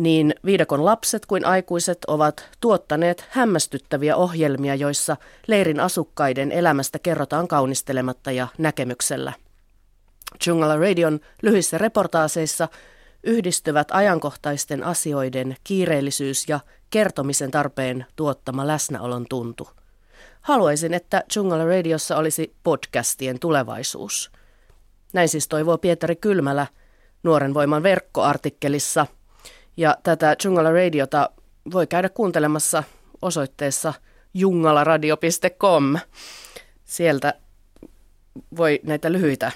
[0.00, 8.32] niin viidakon lapset kuin aikuiset ovat tuottaneet hämmästyttäviä ohjelmia, joissa leirin asukkaiden elämästä kerrotaan kaunistelematta
[8.32, 9.32] ja näkemyksellä.
[10.46, 12.68] Jungala Radion lyhyissä reportaaseissa
[13.22, 16.60] yhdistyvät ajankohtaisten asioiden kiireellisyys ja
[16.90, 19.68] kertomisen tarpeen tuottama läsnäolon tuntu.
[20.40, 24.30] Haluaisin, että Jungala Radiossa olisi podcastien tulevaisuus.
[25.12, 26.66] Näin siis toivoo Pietari Kylmälä
[27.22, 29.06] Nuoren voiman verkkoartikkelissa–
[29.80, 31.30] ja tätä Jungala Radiota
[31.72, 32.82] voi käydä kuuntelemassa
[33.22, 33.94] osoitteessa
[34.34, 35.98] jungalaradio.com.
[36.84, 37.34] Sieltä
[38.56, 39.52] voi näitä lyhyitä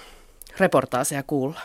[0.58, 1.60] reportaaseja kuulla.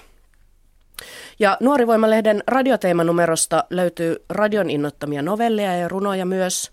[1.39, 6.71] Ja Nuorivoimalehden radioteemanumerosta löytyy radion innottamia novelleja ja runoja myös,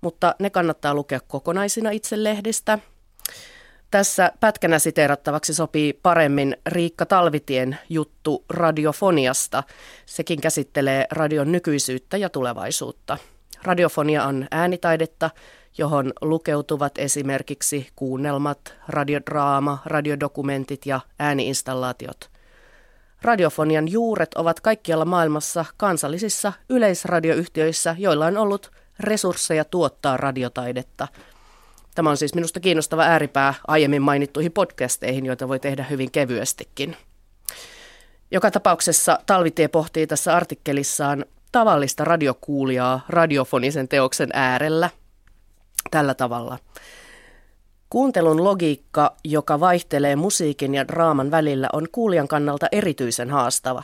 [0.00, 2.78] mutta ne kannattaa lukea kokonaisina itse lehdistä–
[3.94, 9.62] tässä pätkänä siteerattavaksi sopii paremmin Riikka Talvitien juttu radiofoniasta.
[10.06, 13.18] Sekin käsittelee radion nykyisyyttä ja tulevaisuutta.
[13.62, 15.30] Radiofonia on äänitaidetta,
[15.78, 22.30] johon lukeutuvat esimerkiksi kuunnelmat, radiodraama, radiodokumentit ja ääniinstallaatiot.
[23.22, 31.08] Radiofonian juuret ovat kaikkialla maailmassa kansallisissa yleisradioyhtiöissä, joilla on ollut resursseja tuottaa radiotaidetta–
[31.94, 36.96] Tämä on siis minusta kiinnostava ääripää aiemmin mainittuihin podcasteihin, joita voi tehdä hyvin kevyestikin.
[38.30, 44.90] Joka tapauksessa Talvitie pohtii tässä artikkelissaan tavallista radiokuulijaa radiofonisen teoksen äärellä
[45.90, 46.58] tällä tavalla.
[47.90, 53.82] Kuuntelun logiikka, joka vaihtelee musiikin ja draaman välillä, on kuulijan kannalta erityisen haastava.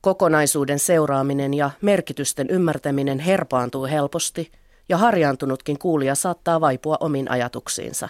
[0.00, 4.52] Kokonaisuuden seuraaminen ja merkitysten ymmärtäminen herpaantuu helposti–
[4.90, 8.08] ja harjaantunutkin kuulija saattaa vaipua omiin ajatuksiinsa.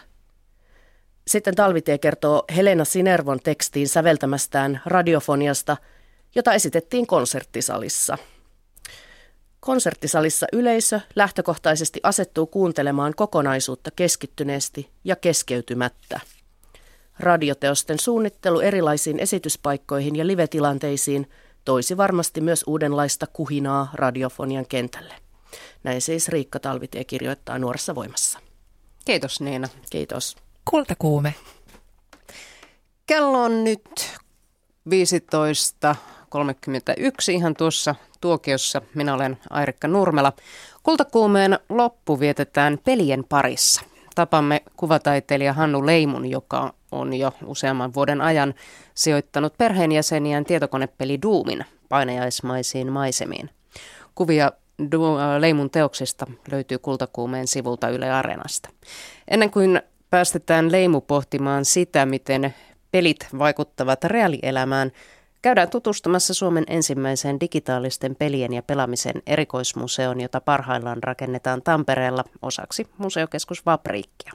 [1.27, 5.77] Sitten Talvitie kertoo Helena Sinervon tekstiin säveltämästään radiofoniasta,
[6.35, 8.19] jota esitettiin konserttisalissa.
[9.61, 16.21] Konserttisalissa yleisö lähtökohtaisesti asettuu kuuntelemaan kokonaisuutta keskittyneesti ja keskeytymättä.
[17.19, 21.31] Radioteosten suunnittelu erilaisiin esityspaikkoihin ja live-tilanteisiin
[21.65, 25.30] toisi varmasti myös uudenlaista kuhinaa radiofonian kentälle.
[25.83, 28.39] Näin siis Riikka Talvitie kirjoittaa Nuoressa voimassa.
[29.05, 29.69] Kiitos Niina.
[29.91, 30.37] Kiitos.
[30.71, 31.35] Kultakuume.
[33.07, 34.19] Kello on nyt
[34.91, 38.83] 15.31 ihan tuossa tuokiossa.
[38.95, 40.33] Minä olen Airikka Nurmela.
[40.83, 43.83] Kultakuumeen loppu vietetään pelien parissa.
[44.15, 48.55] Tapamme kuvataiteilija Hannu Leimun, joka on jo useamman vuoden ajan
[48.95, 53.51] sijoittanut perheenjäseniään tietokonepeli Doomin painajaismaisiin maisemiin.
[54.15, 54.53] Kuvia
[55.39, 58.69] Leimun teoksista löytyy Kultakuumeen sivulta Yle Areenasta.
[59.29, 62.55] Ennen kuin päästetään Leimu pohtimaan sitä, miten
[62.91, 64.93] pelit vaikuttavat reaalielämään,
[65.43, 73.67] käydään tutustumassa Suomen ensimmäiseen digitaalisten pelien ja pelaamisen erikoismuseon, jota parhaillaan rakennetaan Tampereella osaksi museokeskus
[73.67, 74.33] Vapriikkia.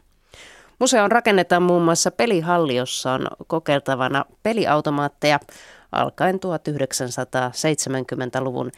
[0.80, 5.40] Museon rakennetaan muun muassa pelihalli, jossa on kokeiltavana peliautomaatteja
[5.92, 8.72] alkaen 1970-luvun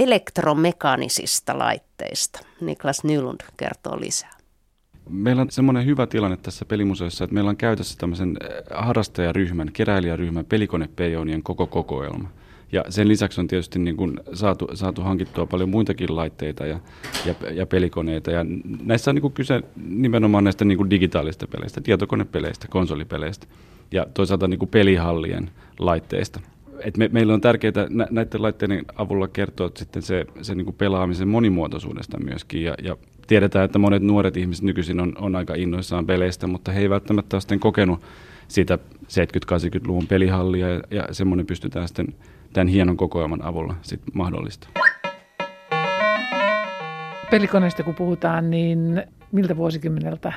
[0.00, 2.40] elektromekaanisista laitteista.
[2.60, 4.30] Niklas Nylund kertoo lisää.
[5.08, 10.44] Meillä on semmoinen hyvä tilanne tässä pelimuseossa, että meillä on käytössä tämmöisen eh, harrastajaryhmän, keräilijäryhmän
[10.44, 12.30] pelikonepejonien koko kokoelma.
[12.72, 16.80] Ja sen lisäksi on tietysti niin kuin saatu, saatu hankittua paljon muitakin laitteita ja,
[17.26, 18.30] ja, ja pelikoneita.
[18.30, 18.46] Ja
[18.84, 23.46] näissä on niin kuin kyse nimenomaan näistä niin kuin digitaalisista peleistä, tietokonepeleistä, konsolipeleistä
[23.92, 26.40] ja toisaalta niin kuin pelihallien laitteista.
[26.84, 30.76] Et me, meillä on tärkeää nä, näiden laitteiden avulla kertoa sitten se, se niin kuin
[30.76, 32.62] pelaamisen monimuotoisuudesta myöskin.
[32.62, 36.80] Ja, ja tiedetään, että monet nuoret ihmiset nykyisin on, on aika innoissaan peleistä, mutta he
[36.80, 38.00] eivät välttämättä ole sitten kokenut
[38.48, 42.14] sitä 70-80-luvun pelihallia ja, ja semmoinen pystytään sitten
[42.52, 44.68] tämän hienon kokoelman avulla sit mahdollista.
[47.30, 50.32] Pelikoneista kun puhutaan, niin miltä vuosikymmeneltä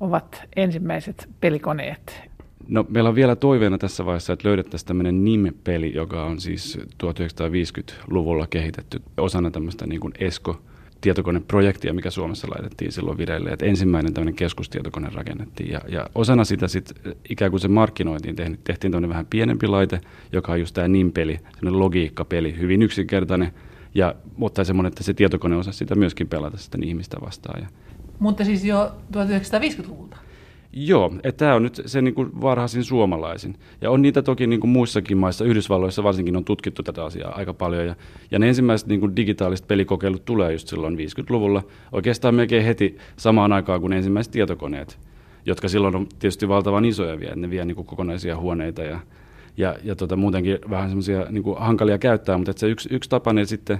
[0.00, 2.30] ovat ensimmäiset pelikoneet?
[2.68, 8.46] No, meillä on vielä toiveena tässä vaiheessa, että löydettäisiin tämmöinen NIM-peli, joka on siis 1950-luvulla
[8.46, 10.60] kehitetty osana tämmöistä niin kuin ESCO
[11.00, 13.50] tietokoneprojektia, mikä Suomessa laitettiin silloin vireille.
[13.50, 18.58] Että ensimmäinen tämmöinen keskustietokone rakennettiin ja, ja osana sitä sitten ikään kuin se markkinointiin tehtiin,
[18.64, 20.00] tehtiin tämmöinen vähän pienempi laite,
[20.32, 23.52] joka on just tämä NIM-peli, semmoinen logiikkapeli, hyvin yksinkertainen,
[23.94, 27.62] ja, mutta semmoinen, että se tietokone osasi sitä myöskin pelata sitten ihmistä vastaan.
[27.62, 27.68] Ja.
[28.18, 30.16] Mutta siis jo 1950-luvulta?
[30.72, 33.56] Joo, että tämä on nyt se niin kuin varhaisin suomalaisin.
[33.80, 37.54] Ja on niitä toki niin kuin muissakin maissa, Yhdysvalloissa varsinkin on tutkittu tätä asiaa aika
[37.54, 37.86] paljon.
[37.86, 37.94] Ja,
[38.30, 43.52] ja ne ensimmäiset niin kuin digitaaliset pelikokeilut tulee just silloin 50-luvulla, oikeastaan melkein heti samaan
[43.52, 44.98] aikaan kuin ensimmäiset tietokoneet,
[45.46, 49.00] jotka silloin on tietysti valtavan isoja vielä, ne vie niin kuin kokonaisia huoneita ja,
[49.56, 53.32] ja, ja tota, muutenkin vähän semmoisia niin hankalia käyttää, mutta että se yksi, yksi tapa
[53.32, 53.78] ne sitten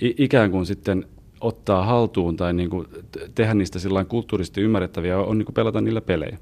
[0.00, 1.04] ikään kuin sitten
[1.40, 2.86] ottaa haltuun tai niin kuin
[3.34, 6.38] tehdä niistä sillä kulttuurisesti ymmärrettäviä on niin kuin pelata niillä pelejä.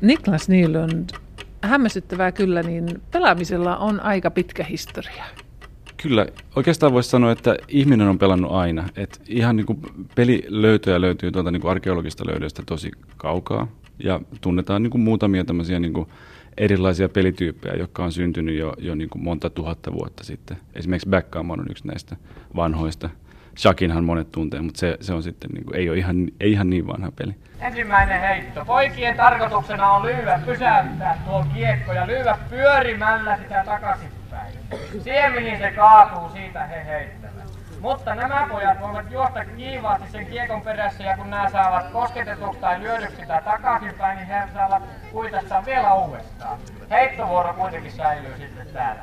[0.00, 1.10] Niklas Nylund,
[1.62, 5.24] hämmästyttävää kyllä, niin pelaamisella on aika pitkä historia.
[6.04, 8.88] Kyllä, oikeastaan voisi sanoa, että ihminen on pelannut aina.
[8.96, 9.80] Et ihan niin kuin
[10.14, 13.66] pelilöytöjä löytyy tuolta niin kuin arkeologista löydöistä tosi kaukaa
[13.98, 16.08] ja tunnetaan niin kuin muutamia tämmöisiä niin kuin
[16.56, 20.56] erilaisia pelityyppejä, jotka on syntynyt jo, jo niin kuin monta tuhatta vuotta sitten.
[20.74, 22.16] Esimerkiksi Backgammon on yksi näistä
[22.56, 23.10] vanhoista.
[23.58, 26.70] Shakinhan monet tuntee, mutta se, se on sitten, niin kuin, ei ole ihan, ei ihan
[26.70, 27.34] niin vanha peli.
[27.60, 28.64] Ensimmäinen heitto.
[28.64, 34.13] Poikien tarkoituksena on lyödä, pysäyttää tuo kiekko ja lyödä pyörimällä sitä takaisinpäin.
[35.02, 37.34] Siihen mihin se kaatuu, siitä he heittävät.
[37.80, 42.80] Mutta nämä pojat voivat juosta kiivaasti sen kiekon perässä ja kun nämä saavat kosketetuksi tai
[42.80, 46.58] lyödyksi sitä takaisinpäin, niin he saavat kuitasta vielä uudestaan.
[46.90, 49.02] Heittovuoro kuitenkin säilyy sitten täällä.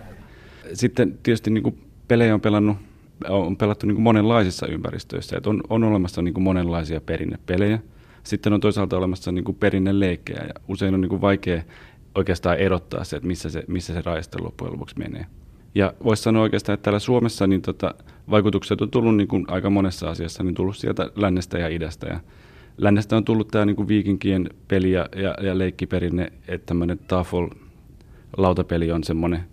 [0.73, 2.77] Sitten tietysti niin kuin pelejä on pelannut
[3.29, 5.37] on pelattu niin kuin monenlaisissa ympäristöissä.
[5.37, 7.79] Et on, on olemassa niin kuin monenlaisia perinnepelejä.
[8.23, 11.63] Sitten on toisaalta olemassa niin kuin perinneleikkejä ja usein on niin kuin vaikea
[12.15, 15.25] oikeastaan erottaa se, että missä se, missä se raiste loppujen lopuksi menee.
[15.75, 17.95] Ja voisi sanoa oikeastaan, että täällä Suomessa niin tota,
[18.29, 22.07] vaikutukset on tullut niin kuin aika monessa asiassa, niin tullut sieltä lännestä ja idästä.
[22.07, 22.19] Ja
[22.77, 27.47] lännestä on tullut tämä niin kuin viikinkien peli ja, ja, ja leikkiperinne, että tämmöinen Tafel
[28.37, 29.43] lautapeli on semmoinen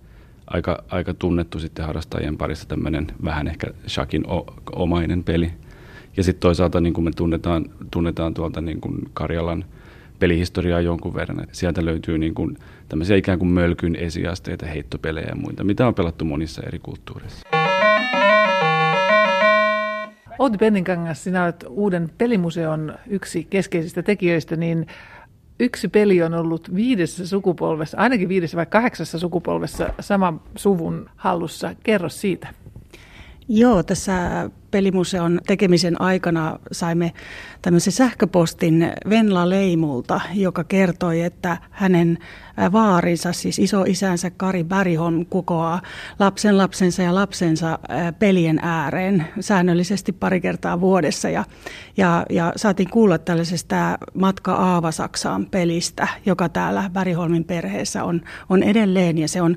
[0.46, 4.24] aika, aika tunnettu sitten harrastajien parissa tämmöinen vähän ehkä shakin
[4.72, 5.52] omainen peli.
[6.16, 9.64] Ja sitten toisaalta niin kuin me tunnetaan, tunnetaan tuolta niin kuin Karjalan
[10.18, 11.46] pelihistoriaa jonkun verran.
[11.52, 12.56] Sieltä löytyy niin kuin
[12.88, 17.48] tämmöisiä ikään kuin mölkyn esiasteita, heittopelejä ja muita, mitä on pelattu monissa eri kulttuureissa.
[20.38, 24.86] Outi Penninkangas, sinä olet uuden pelimuseon yksi keskeisistä tekijöistä, niin
[25.60, 31.74] yksi peli on ollut viidessä sukupolvessa, ainakin viidessä vai kahdeksassa sukupolvessa saman suvun hallussa.
[31.82, 32.48] Kerro siitä.
[33.50, 37.12] Joo, tässä pelimuseon tekemisen aikana saimme
[37.62, 42.18] tämmöisen sähköpostin Venla Leimulta, joka kertoi, että hänen
[42.72, 45.82] vaarinsa, siis isoisänsä Kari Bäriholm kokoaa
[46.18, 47.78] lapsen lapsensa ja lapsensa
[48.18, 51.28] pelien ääreen säännöllisesti pari kertaa vuodessa.
[51.28, 51.44] Ja,
[51.96, 59.18] ja, ja saatiin kuulla tällaisesta Matka Aavasaksaan pelistä, joka täällä Bäriholmin perheessä on, on edelleen
[59.18, 59.56] ja se on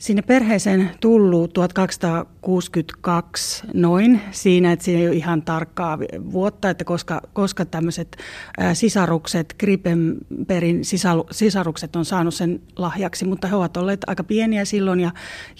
[0.00, 5.98] Sinne perheeseen tullut 1262 noin siinä, että siinä ei ole ihan tarkkaa
[6.32, 8.16] vuotta, että koska, koska tämmöiset
[8.72, 10.80] sisarukset, Gripenperin
[11.30, 15.10] sisarukset on saanut sen lahjaksi, mutta he ovat olleet aika pieniä silloin ja,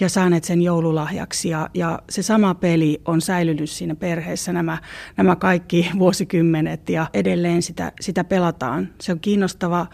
[0.01, 1.49] ja saaneet sen joululahjaksi.
[1.49, 4.79] Ja, ja se sama peli on säilynyt siinä perheessä nämä,
[5.17, 8.89] nämä kaikki vuosikymmenet ja edelleen sitä, sitä pelataan.
[9.01, 9.87] Se on kiinnostava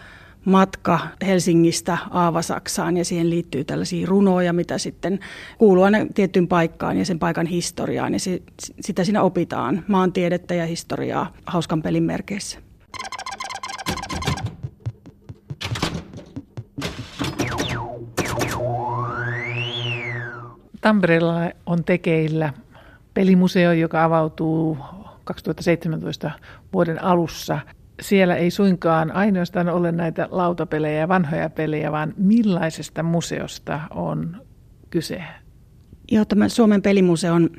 [0.47, 5.21] matka Helsingistä Aavasaksaan ja siihen liittyy tällaisia runoja, mitä sitten
[5.59, 8.43] kuuluu aina tiettyyn paikkaan ja sen paikan historiaan ja se,
[8.81, 12.59] sitä siinä opitaan, maantiedettä ja historiaa hauskan pelin merkeissä.
[20.81, 22.53] Tampereella on tekeillä
[23.15, 24.79] pelimuseo, joka avautuu
[25.25, 26.31] 2017
[26.73, 27.59] vuoden alussa
[28.01, 34.37] siellä ei suinkaan ainoastaan ole näitä lautapelejä ja vanhoja pelejä, vaan millaisesta museosta on
[34.91, 35.23] kyse?
[36.11, 37.51] Joo, tämä Suomen pelimuseon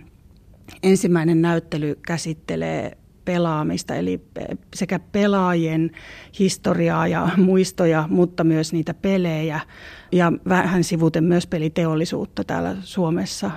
[0.84, 4.22] ensimmäinen näyttely käsittelee pelaamista, eli
[4.76, 5.92] sekä pelaajien
[6.40, 9.60] historiaa ja muistoja, mutta myös niitä pelejä
[10.12, 13.52] ja vähän sivuten myös peliteollisuutta täällä Suomessa.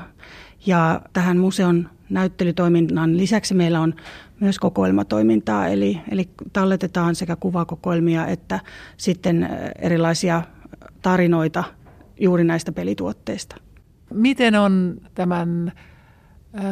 [0.67, 3.95] Ja tähän museon näyttelytoiminnan lisäksi meillä on
[4.41, 8.61] myös kokoelmatoimintaa, eli, eli talletetaan sekä kuvakokoelmia että
[8.97, 9.49] sitten
[9.79, 10.43] erilaisia
[11.03, 11.65] tarinoita
[12.21, 13.57] juuri näistä pelituotteista.
[14.15, 15.73] Miten on tämän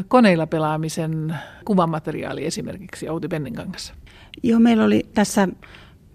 [0.09, 3.95] koneilla pelaamisen kuvamateriaali esimerkiksi Outi Penninkangas?
[4.43, 5.49] Joo, meillä oli tässä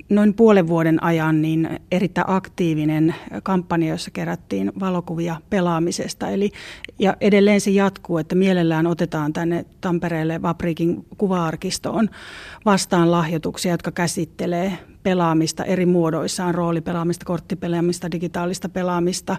[0.10, 6.30] noin puolen vuoden ajan niin erittäin aktiivinen kampanja, jossa kerättiin valokuvia pelaamisesta.
[6.30, 6.52] Eli,
[7.00, 12.10] ja edelleen se jatkuu, että mielellään otetaan tänne Tampereelle Vaprikin kuva-arkistoon
[12.66, 19.38] vastaan lahjoituksia, jotka käsittelee pelaamista eri muodoissaan, roolipelaamista, korttipelaamista, digitaalista pelaamista,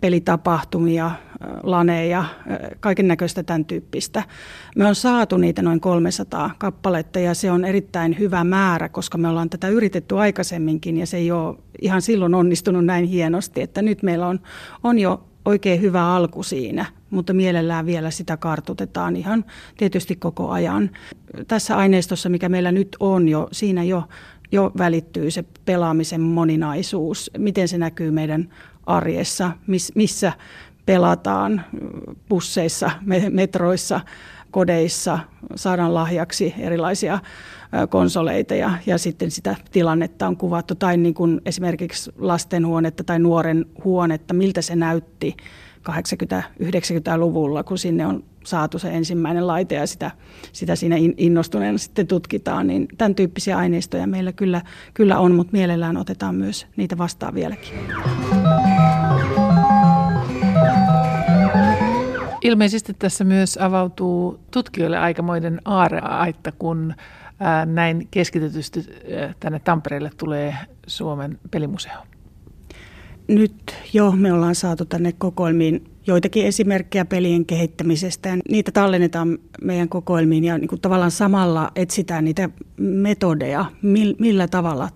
[0.00, 1.10] pelitapahtumia,
[1.62, 2.24] laneja,
[2.80, 4.22] kaiken näköistä tämän tyyppistä.
[4.76, 9.28] Me on saatu niitä noin 300 kappaletta ja se on erittäin hyvä määrä, koska me
[9.28, 14.02] ollaan tätä yritetty aikaisemminkin ja se ei ole ihan silloin onnistunut näin hienosti, että nyt
[14.02, 14.40] meillä on,
[14.82, 19.44] on jo oikein hyvä alku siinä, mutta mielellään vielä sitä kartutetaan ihan
[19.76, 20.90] tietysti koko ajan.
[21.48, 24.02] Tässä aineistossa, mikä meillä nyt on jo, siinä jo,
[24.52, 28.48] jo välittyy se pelaamisen moninaisuus, miten se näkyy meidän
[28.86, 29.52] arjessa,
[29.94, 30.32] missä
[30.86, 31.64] pelataan
[32.28, 32.90] busseissa,
[33.30, 34.00] metroissa,
[34.50, 35.18] kodeissa,
[35.54, 37.18] saadaan lahjaksi erilaisia
[37.88, 40.74] konsoleita ja, ja sitten sitä tilannetta on kuvattu.
[40.74, 45.36] Tai niin kuin esimerkiksi lastenhuonetta tai nuoren huonetta, miltä se näytti
[45.90, 50.10] 80-90-luvulla, kun sinne on saatu se ensimmäinen laite ja sitä,
[50.52, 52.66] sitä siinä innostuneena sitten tutkitaan.
[52.66, 54.62] Niin tämän tyyppisiä aineistoja meillä kyllä,
[54.94, 57.74] kyllä on, mutta mielellään otetaan myös niitä vastaan vieläkin.
[62.46, 66.94] Ilmeisesti tässä myös avautuu tutkijoille aikamoinen aareaitta, kun
[67.66, 68.84] näin keskitetysti
[69.40, 70.54] tänne Tampereelle tulee
[70.86, 71.92] Suomen pelimuseo.
[73.28, 78.38] Nyt jo me ollaan saatu tänne kokoelmiin joitakin esimerkkejä pelien kehittämisestä.
[78.50, 83.64] Niitä tallennetaan meidän kokoelmiin ja niin kuin tavallaan samalla etsitään niitä metodeja,
[84.18, 84.88] millä tavalla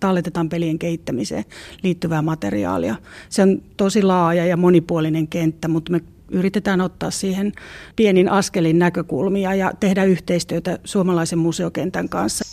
[0.00, 1.44] talletetaan pelien kehittämiseen
[1.82, 2.96] liittyvää materiaalia.
[3.28, 6.00] Se on tosi laaja ja monipuolinen kenttä, mutta me
[6.34, 7.52] yritetään ottaa siihen
[7.96, 12.44] pienin askelin näkökulmia ja tehdä yhteistyötä suomalaisen museokentän kanssa.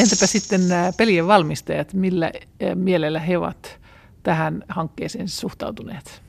[0.00, 2.32] Entäpä sitten nämä pelien valmistajat, millä
[2.74, 3.80] mielellä he ovat
[4.22, 6.22] tähän hankkeeseen suhtautuneet?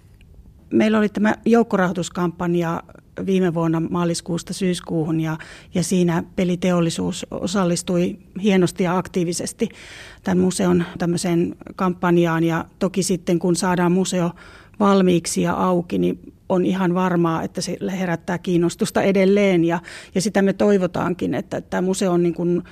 [0.74, 2.84] Meillä oli tämä joukkorahoituskampanja
[3.26, 5.38] viime vuonna maaliskuusta syyskuuhun ja,
[5.74, 9.70] ja siinä peliteollisuus osallistui hienosti ja aktiivisesti
[10.24, 12.44] tämän museon tämmöiseen kampanjaan.
[12.44, 14.32] Ja toki sitten kun saadaan museo
[14.80, 19.64] valmiiksi ja auki, niin on ihan varmaa, että se herättää kiinnostusta edelleen.
[19.64, 19.80] Ja,
[20.16, 22.64] ja sitä me toivotaankin, että tämä museo on niin kuin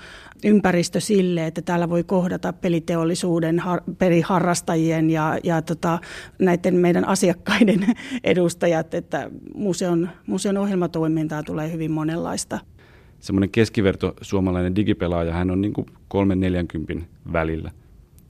[0.43, 5.99] ympäristö sille, että täällä voi kohdata peliteollisuuden, har, peliharrastajien ja, ja tota,
[6.39, 12.59] näiden meidän asiakkaiden edustajat, että museon, museon ohjelmatoimintaa tulee hyvin monenlaista.
[13.19, 15.87] Semmoinen keskiverto suomalainen digipelaaja, hän on niin kuin
[16.97, 17.01] 3-40
[17.33, 17.71] välillä.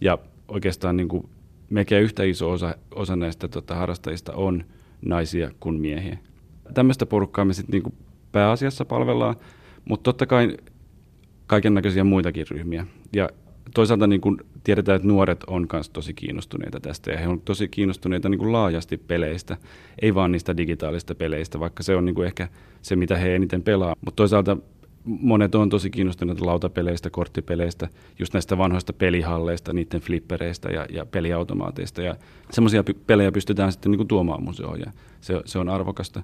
[0.01, 1.29] Ja oikeastaan niin kuin
[1.69, 4.63] melkein yhtä iso osa, osa näistä tota, harrastajista on
[5.05, 6.17] naisia kuin miehiä.
[6.73, 7.97] Tämmöistä porukkaa me sitten niin
[8.31, 9.35] pääasiassa palvellaan,
[9.85, 10.57] mutta totta kai
[11.47, 12.85] kaiken näköisiä muitakin ryhmiä.
[13.13, 13.29] Ja
[13.73, 17.67] toisaalta niin kuin tiedetään, että nuoret on myös tosi kiinnostuneita tästä ja he on tosi
[17.67, 19.57] kiinnostuneita niin kuin laajasti peleistä,
[20.01, 22.47] ei vaan niistä digitaalista peleistä, vaikka se on niin kuin ehkä
[22.81, 23.95] se, mitä he eniten pelaa.
[24.05, 24.57] Mutta toisaalta
[25.05, 27.89] monet on tosi kiinnostuneita lautapeleistä, korttipeleistä,
[28.19, 32.01] just näistä vanhoista pelihalleista, niiden flippereistä ja, ja peliautomaateista.
[32.01, 32.15] Ja
[32.51, 34.91] semmoisia pelejä pystytään sitten niin kuin tuomaan museoon ja
[35.21, 36.23] se, se on arvokasta.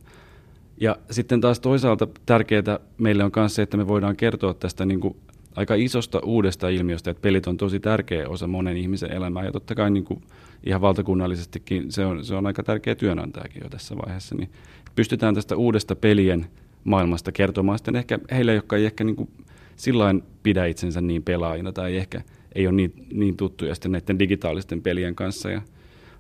[0.78, 5.00] Ja sitten taas toisaalta tärkeää meille on myös se, että me voidaan kertoa tästä niin
[5.00, 5.16] kuin
[5.56, 9.76] aika isosta uudesta ilmiöstä, että pelit on tosi tärkeä osa monen ihmisen elämää ja totta
[9.76, 10.22] kai niin kuin
[10.64, 14.36] ihan valtakunnallisestikin se on, se on aika tärkeä työnantajakin jo tässä vaiheessa.
[14.36, 14.50] Niin
[14.95, 16.47] pystytään tästä uudesta pelien
[16.84, 19.30] maailmasta kertomaan sitten ehkä heille, jotka ei ehkä niin kuin
[19.76, 22.22] sillain pidä itsensä niin pelaajina tai ehkä
[22.56, 25.62] ei ole niin, niin tuttuja sitten näiden digitaalisten pelien kanssa ja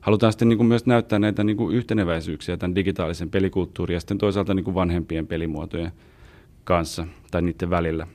[0.01, 4.17] halutaan sitten niin kuin myös näyttää näitä niin kuin yhteneväisyyksiä tämän digitaalisen pelikulttuurin ja sitten
[4.17, 5.91] toisaalta niin kuin vanhempien pelimuotojen
[6.63, 8.07] kanssa tai niiden välillä.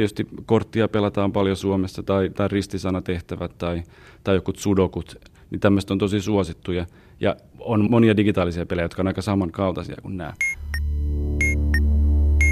[0.00, 3.82] Tietysti korttia pelataan paljon Suomessa tai, tai ristisanatehtävät tai,
[4.24, 5.16] tai jokut sudokut,
[5.50, 6.86] niin tämmöistä on tosi suosittuja.
[7.20, 10.32] Ja on monia digitaalisia pelejä, jotka on aika samankaltaisia kuin nämä.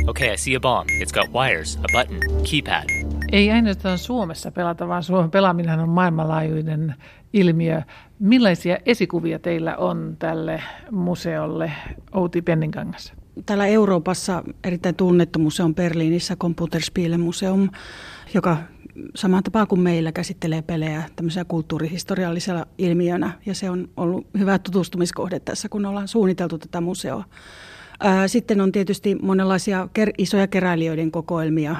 [0.07, 0.89] Okay, I see a bomb.
[0.91, 2.85] It's got wires, a button, keypad.
[3.33, 6.95] Ei ainoastaan Suomessa pelata, vaan Suomen pelaaminen on maailmanlaajuinen
[7.33, 7.83] ilmiö.
[8.19, 11.73] Millaisia esikuvia teillä on tälle museolle,
[12.13, 13.18] Outi Penninkangas?
[13.47, 17.71] Täällä Euroopassa erittäin tunnettu museo on Berliinissä Computerspiele-museum,
[18.35, 18.57] joka
[19.15, 23.33] samaan tapaan kuin meillä käsittelee pelejä tämmöisenä kulttuurihistoriallisella ilmiönä.
[23.47, 27.25] Ja se on ollut hyvä tutustumiskohde tässä, kun ollaan suunniteltu tätä museoa.
[28.27, 31.77] Sitten on tietysti monenlaisia isoja keräilijöiden kokoelmia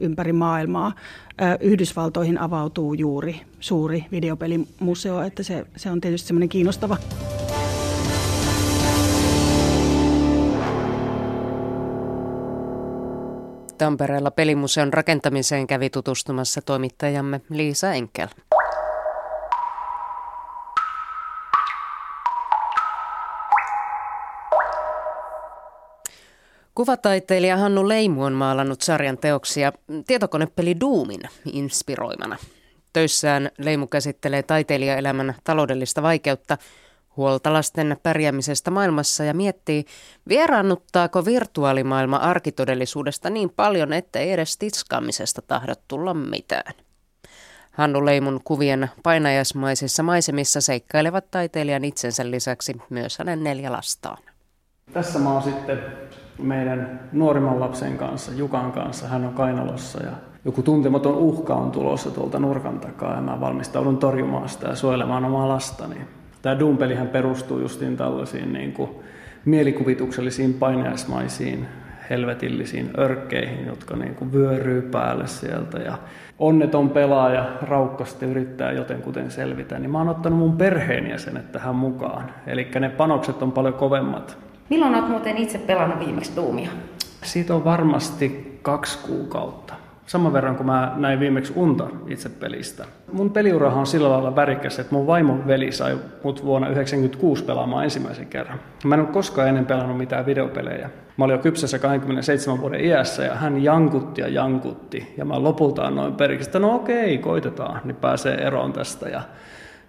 [0.00, 0.92] ympäri maailmaa.
[1.60, 6.96] Yhdysvaltoihin avautuu juuri suuri videopelimuseo, että se, se on tietysti semmoinen kiinnostava.
[13.82, 18.28] Tampereella pelimuseon rakentamiseen kävi tutustumassa toimittajamme Liisa Enkel.
[26.74, 29.72] Kuvataiteilija Hannu Leimu on maalannut sarjan teoksia
[30.06, 31.22] tietokonepeli Doomin
[31.52, 32.36] inspiroimana.
[32.92, 36.58] Töissään Leimu käsittelee taiteilijaelämän taloudellista vaikeutta,
[37.16, 39.84] huolta lasten pärjäämisestä maailmassa ja miettii,
[40.28, 46.74] vieraannuttaako virtuaalimaailma arkitodellisuudesta niin paljon, että ei edes titskaamisesta tahdo tulla mitään.
[47.72, 54.18] Hannu Leimun kuvien painajasmaisissa maisemissa seikkailevat taiteilijan itsensä lisäksi myös hänen neljä lastaan.
[54.92, 55.78] Tässä mä oon sitten
[56.38, 59.08] meidän nuorimman lapsen kanssa, Jukan kanssa.
[59.08, 60.12] Hän on kainalossa ja
[60.44, 65.24] joku tuntematon uhka on tulossa tuolta nurkan takaa ja mä valmistaudun torjumaan sitä ja suojelemaan
[65.24, 65.96] omaa lastani.
[66.42, 68.90] Tämä Doom-pelihän perustuu justiin tällaisiin niin kuin
[69.44, 71.66] mielikuvituksellisiin painajaismaisiin
[72.10, 75.98] helvetillisiin örkkeihin, jotka niin kuin vyöryy päälle sieltä ja
[76.38, 82.30] onneton pelaaja raukkasti yrittää jotenkuten selvitä, niin mä oon ottanut mun perheenjäsenet tähän mukaan.
[82.46, 84.38] Eli ne panokset on paljon kovemmat.
[84.70, 86.70] Milloin olet muuten itse pelannut viimeksi Doomia?
[87.22, 89.81] Siitä on varmasti kaksi kuukautta.
[90.12, 92.84] Saman verran kuin mä näin viimeksi unta itse pelistä.
[93.12, 97.84] Mun peliurahan on sillä lailla värikäs, että mun vaimon veli sai mut vuonna 1996 pelaamaan
[97.84, 98.60] ensimmäisen kerran.
[98.84, 100.90] Mä en ole koskaan ennen pelannut mitään videopelejä.
[101.16, 105.14] Mä olin jo kypsässä 27 vuoden iässä ja hän jankutti ja jankutti.
[105.16, 109.08] Ja mä lopulta noin periksi, että no okei, koitetaan, niin pääsee eroon tästä.
[109.08, 109.22] Ja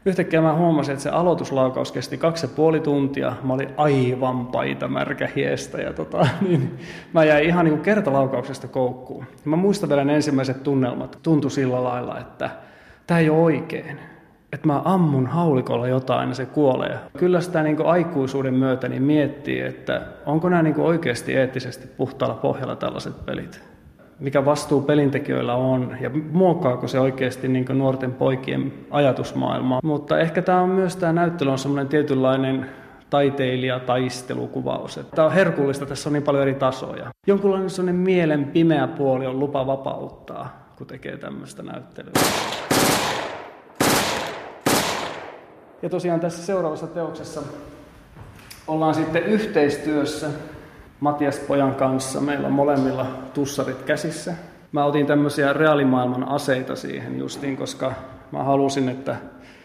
[0.06, 3.34] Yhtäkkiä mä huomasin, että se aloituslaukaus kesti kaksi ja puoli tuntia.
[3.44, 6.80] Mä olin aivan paita märkä hiestä ja tota, niin
[7.14, 9.26] mä jäin ihan niin kuin kertalaukauksesta koukkuun.
[9.30, 11.20] Ja mä muistan vielä ensimmäiset tunnelmat.
[11.24, 12.50] Tuntui sillä lailla, että
[13.08, 14.00] tämä ei ole oikein.
[14.54, 17.00] Että mä ammun haulikolla jotain ja se kuolee.
[17.18, 21.88] Kyllä sitä niin kuin aikuisuuden myötä niin miettii, että onko nämä niin kuin oikeasti eettisesti
[21.88, 23.73] puhtaalla pohjalla tällaiset pelit
[24.24, 29.80] mikä vastuu pelintekijöillä on ja muokkaako se oikeasti niin nuorten poikien ajatusmaailmaa.
[29.84, 32.70] Mutta ehkä tämä on myös tämä näyttely on semmoinen tietynlainen
[33.10, 35.00] taiteilija-taistelukuvaus.
[35.16, 37.12] Tämä on herkullista, tässä on niin paljon eri tasoja.
[37.28, 42.12] Jonkunlainen sellainen mielen pimeä puoli on lupa vapauttaa, kun tekee tämmöistä näyttelyä.
[45.82, 47.42] Ja tosiaan tässä seuraavassa teoksessa
[48.68, 50.28] ollaan sitten yhteistyössä
[51.04, 52.22] Matias Pojan kanssa.
[52.22, 54.34] Meillä on molemmilla tussarit käsissä.
[54.72, 57.94] Mä otin tämmöisiä reaalimaailman aseita siihen justiin, koska
[58.32, 59.16] mä halusin, että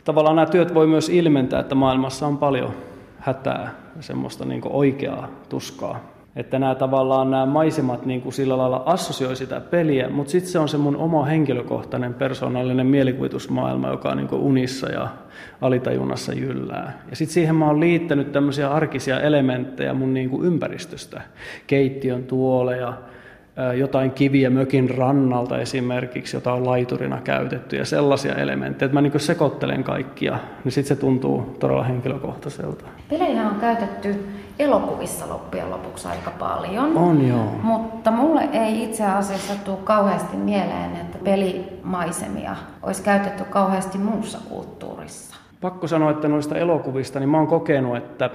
[0.05, 2.75] tavallaan nämä työt voi myös ilmentää, että maailmassa on paljon
[3.19, 6.01] hätää ja semmoista niin oikeaa tuskaa
[6.37, 10.59] että nämä tavallaan nämä maisemat niin kuin sillä lailla assosioi sitä peliä, mutta sitten se
[10.59, 15.09] on se mun oma henkilökohtainen persoonallinen mielikuvitusmaailma, joka on niin kuin unissa ja
[15.61, 17.03] alitajunnassa jyllää.
[17.11, 21.21] Ja sitten siihen mä oon liittänyt tämmöisiä arkisia elementtejä mun niin kuin ympäristöstä,
[21.67, 22.93] keittiön tuoleja,
[23.77, 29.21] jotain kiviä mökin rannalta esimerkiksi, jota on laiturina käytetty ja sellaisia elementtejä, että mä niin
[29.21, 32.85] sekoittelen kaikkia, niin sitten se tuntuu todella henkilökohtaiselta.
[33.11, 34.25] Pelejä on käytetty
[34.59, 36.97] elokuvissa loppujen lopuksi aika paljon.
[36.97, 37.45] On joo.
[37.63, 45.37] Mutta mulle ei itse asiassa tule kauheasti mieleen, että pelimaisemia olisi käytetty kauheasti muussa kulttuurissa.
[45.61, 48.31] Pakko sanoa, että noista elokuvista, niin mä oon kokenut, että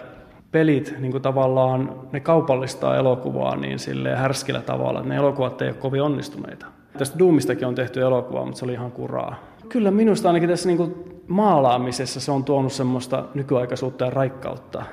[0.52, 5.68] pelit niin kuin tavallaan, ne kaupallistaa elokuvaa niin silleen härskillä tavalla, että ne elokuvat ei
[5.68, 6.66] ole kovin onnistuneita.
[6.98, 9.36] Tästä Doomistakin on tehty elokuva, mutta se oli ihan kuraa.
[9.70, 14.84] Kyllä minusta ainakin tässä niin kuin maalaamisessa se on tuonut semmoista nykyaikaisuutta ja raikkautta.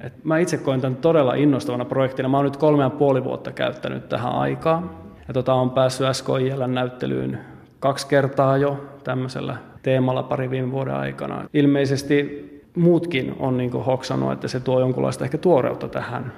[0.00, 2.28] Et mä itse koen tämän todella innostavana projektina.
[2.28, 5.04] Mä oon nyt kolme ja puoli vuotta käyttänyt tähän aikaa.
[5.28, 7.38] Ja tota, on päässyt SKIL-näyttelyyn
[7.80, 11.44] kaksi kertaa jo tämmöisellä teemalla pari viime vuoden aikana.
[11.54, 16.32] Ilmeisesti muutkin on niin hoksannut, että se tuo jonkunlaista ehkä tuoreutta tähän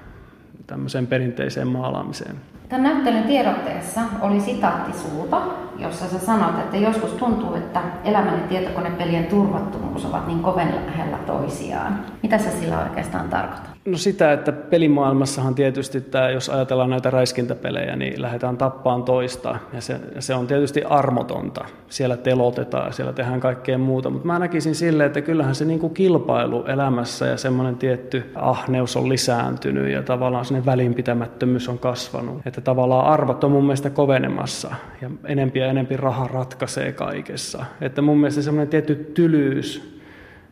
[0.66, 2.36] tämmöiseen perinteiseen maalaamiseen.
[2.70, 5.42] Tämän näyttelyn tiedotteessa oli sitaatti sulta,
[5.78, 11.18] jossa sä sanot, että joskus tuntuu, että elämän ja tietokonepelien turvattomuus ovat niin koven lähellä
[11.26, 12.04] toisiaan.
[12.22, 13.70] Mitä sä sillä oikeastaan tarkoitat?
[13.84, 19.58] No sitä, että pelimaailmassahan tietysti tämä, jos ajatellaan näitä räiskintäpelejä, niin lähdetään tappaan toista.
[19.72, 21.64] Ja se, se on tietysti armotonta.
[21.88, 24.10] Siellä telotetaan siellä tehdään kaikkea muuta.
[24.10, 29.08] Mutta mä näkisin silleen, että kyllähän se niinku kilpailu elämässä ja semmoinen tietty ahneus on
[29.08, 32.46] lisääntynyt ja tavallaan sinne välinpitämättömyys on kasvanut.
[32.46, 37.64] Että tavallaan arvot on mun mielestä kovenemassa ja enempi ja enempi raha ratkaisee kaikessa.
[37.80, 40.00] Että mun mielestä semmoinen tietty tylyys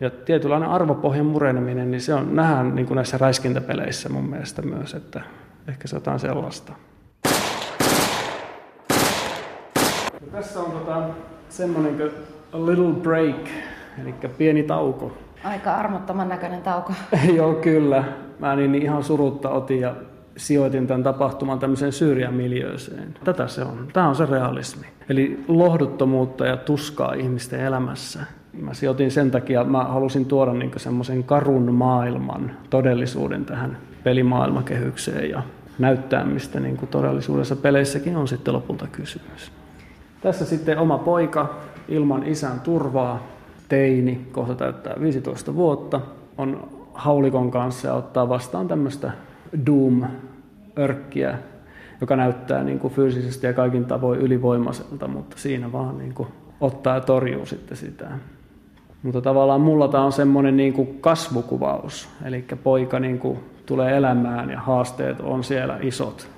[0.01, 4.95] ja tietynlainen arvopohjan mureneminen, niin se on nähdään niin kuin näissä räiskintäpeleissä mun mielestä myös,
[4.95, 5.21] että
[5.69, 6.73] ehkä se jotain sellaista.
[10.21, 11.03] Ja tässä on tota,
[11.49, 12.11] semmoinen kuin
[12.53, 13.49] a little break,
[14.03, 15.13] eli pieni tauko.
[15.45, 16.93] Aika armottoman näköinen tauko.
[17.37, 18.05] Joo, kyllä.
[18.39, 19.95] Mä niin ihan surutta otin ja
[20.39, 23.15] sijoitin tämän tapahtuman tämmöiseen syrjän miljööseen.
[23.25, 23.89] Tätä se on.
[23.93, 24.87] Tämä on se realismi.
[25.09, 28.21] Eli lohduttomuutta ja tuskaa ihmisten elämässä
[28.53, 35.43] mä sijoitin sen takia, mä halusin tuoda niin semmoisen karun maailman todellisuuden tähän pelimaailmakehykseen ja
[35.79, 39.53] näyttää, mistä niin kuin todellisuudessa peleissäkin on sitten lopulta kysymys.
[40.21, 41.55] Tässä sitten oma poika
[41.89, 43.27] ilman isän turvaa,
[43.69, 46.01] teini, kohta täyttää 15 vuotta,
[46.39, 49.13] on haulikon kanssa ja ottaa vastaan tämmöistä
[49.67, 51.39] Doom-örkkiä,
[52.01, 56.29] joka näyttää niin kuin fyysisesti ja kaikin tavoin ylivoimaiselta, mutta siinä vaan niin kuin
[56.61, 58.09] ottaa ja torjuu sitten sitä.
[59.03, 64.51] Mutta tavallaan mulla tämä on semmoinen niin kuin kasvukuvaus, eli poika niin kuin tulee elämään
[64.51, 66.29] ja haasteet on siellä isot.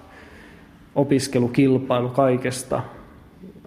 [0.94, 2.82] Opiskelu, kilpailu kaikesta,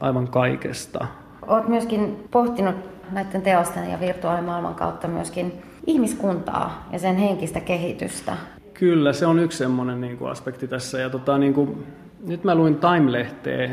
[0.01, 1.07] aivan kaikesta.
[1.47, 2.75] Olet myöskin pohtinut
[3.11, 5.53] näiden teosten ja virtuaalimaailman kautta myöskin
[5.87, 8.37] ihmiskuntaa ja sen henkistä kehitystä.
[8.73, 10.99] Kyllä, se on yksi semmoinen niin kuin aspekti tässä.
[10.99, 11.87] Ja tota, niin kuin,
[12.27, 13.69] nyt mä luin Time-lehteä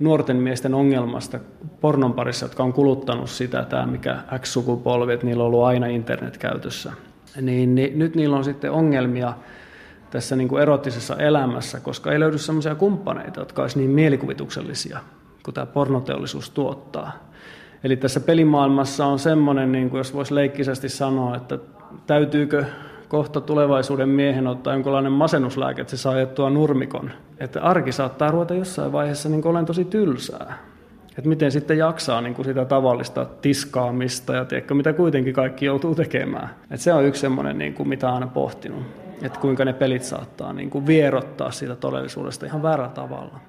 [0.00, 1.38] nuorten miesten ongelmasta
[1.80, 6.38] pornon parissa, jotka on kuluttanut sitä, tämä mikä X-sukupolvi, että niillä on ollut aina internet
[6.38, 6.92] käytössä.
[7.40, 9.34] Niin, niin nyt niillä on sitten ongelmia
[10.10, 14.98] tässä niin kuin erottisessa elämässä, koska ei löydy sellaisia kumppaneita, jotka olisi niin mielikuvituksellisia
[15.44, 17.12] kuin tämä pornoteollisuus tuottaa.
[17.84, 21.58] Eli tässä pelimaailmassa on semmoinen, niin kuin jos voisi leikkisesti sanoa, että
[22.06, 22.64] täytyykö
[23.08, 27.10] kohta tulevaisuuden miehen ottaa jonkinlainen masennuslääke, että se saa ajettua nurmikon.
[27.40, 30.58] Että arki saattaa ruveta jossain vaiheessa niin olen tosi tylsää.
[31.18, 35.94] Että miten sitten jaksaa niin kuin sitä tavallista tiskaamista ja tiedätkö, mitä kuitenkin kaikki joutuu
[35.94, 36.50] tekemään.
[36.62, 38.82] Että se on yksi semmoinen, niin kuin, mitä aina pohtinut.
[39.22, 43.40] Että kuinka ne pelit saattaa niin kuin vierottaa siitä todellisuudesta ihan väärällä tavalla.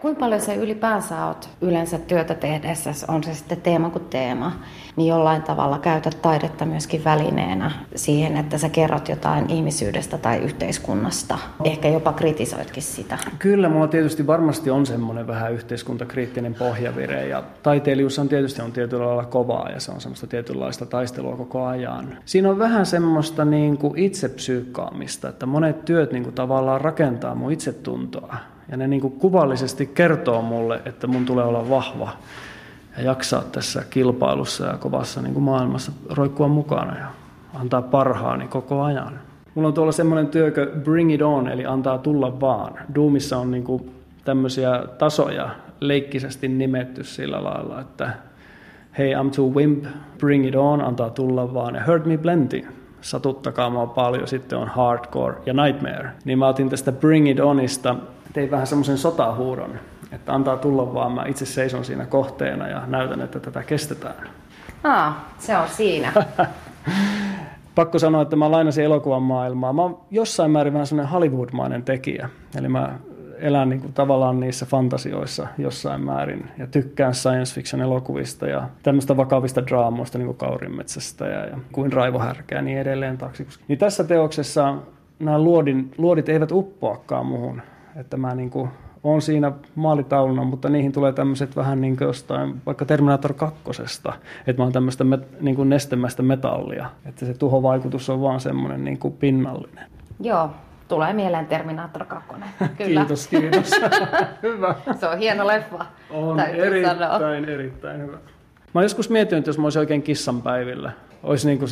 [0.00, 4.52] Kuinka paljon se ylipäänsä olet yleensä työtä tehdessä, on se sitten teema kuin teema,
[4.96, 11.38] niin jollain tavalla käytät taidetta myöskin välineenä siihen, että sä kerrot jotain ihmisyydestä tai yhteiskunnasta.
[11.64, 13.18] Ehkä jopa kritisoitkin sitä.
[13.38, 19.06] Kyllä, mulla tietysti varmasti on semmoinen vähän yhteiskuntakriittinen pohjavire ja taiteilijuus on tietysti on tietyllä
[19.06, 22.18] lailla kovaa ja se on semmoista tietynlaista taistelua koko ajan.
[22.24, 27.52] Siinä on vähän semmoista niin kuin itsepsyykkaamista, että monet työt niin kuin tavallaan rakentaa mun
[27.52, 28.36] itsetuntoa
[28.70, 32.10] ja ne niin kuin kuvallisesti kertoo mulle, että mun tulee olla vahva
[32.96, 37.06] ja jaksaa tässä kilpailussa ja kovassa niin kuin maailmassa roikkua mukana ja
[37.54, 39.20] antaa parhaani koko ajan.
[39.54, 42.72] Mulla on tuolla semmoinen työkö Bring It On, eli antaa tulla vaan.
[42.94, 43.90] Doomissa on niin kuin
[44.24, 45.50] tämmöisiä tasoja
[45.80, 48.10] leikkisesti nimetty sillä lailla, että
[48.98, 49.84] Hey, I'm too wimp,
[50.18, 52.66] bring it on, antaa tulla vaan, ja hurt me plenty,
[53.00, 56.10] satuttakaa mua paljon, sitten on hardcore ja nightmare.
[56.24, 57.96] Niin mä otin tästä bring it onista,
[58.32, 59.78] tein vähän semmoisen sotahuudon,
[60.12, 64.30] että antaa tulla vaan, mä itse seison siinä kohteena ja näytän, että tätä kestetään.
[64.84, 66.12] Aa, se on siinä.
[67.74, 69.72] Pakko sanoa, että mä lainasin elokuvan maailmaa.
[69.72, 72.28] Mä oon jossain määrin vähän semmoinen Hollywood-mainen tekijä.
[72.58, 72.98] Eli mä
[73.40, 79.16] elän niin kuin tavallaan niissä fantasioissa jossain määrin ja tykkään science fiction elokuvista ja tämmöistä
[79.16, 83.64] vakavista draamoista niin kuin Kaurinmetsästä ja, ja kuin Raivohärkä ja niin edelleen taksikuski.
[83.68, 84.74] Niin tässä teoksessa
[85.18, 87.62] nämä luodin, luodit eivät uppoakaan muhun,
[87.96, 88.70] että mä niin kuin
[89.04, 93.82] on siinä maalitauluna, mutta niihin tulee tämmöiset vähän niin kuin jostain, vaikka Terminator 2,
[94.46, 98.84] että mä oon tämmöistä met, niin kuin nestemäistä metallia, että se tuhovaikutus on vaan semmoinen
[98.84, 99.84] niin kuin pinnallinen.
[100.20, 100.50] Joo,
[100.90, 102.28] Tulee mieleen Terminator 2.
[102.78, 103.00] Kyllä.
[103.00, 103.70] Kiitos, kiitos.
[104.42, 104.74] hyvä.
[105.00, 105.86] Se on hieno leffa.
[106.10, 107.34] On erittäin, sanoa.
[107.34, 108.18] erittäin hyvä.
[108.74, 111.70] Mä joskus miettinyt, että jos mä olisin oikein kissanpäivillä, olisi niin kuin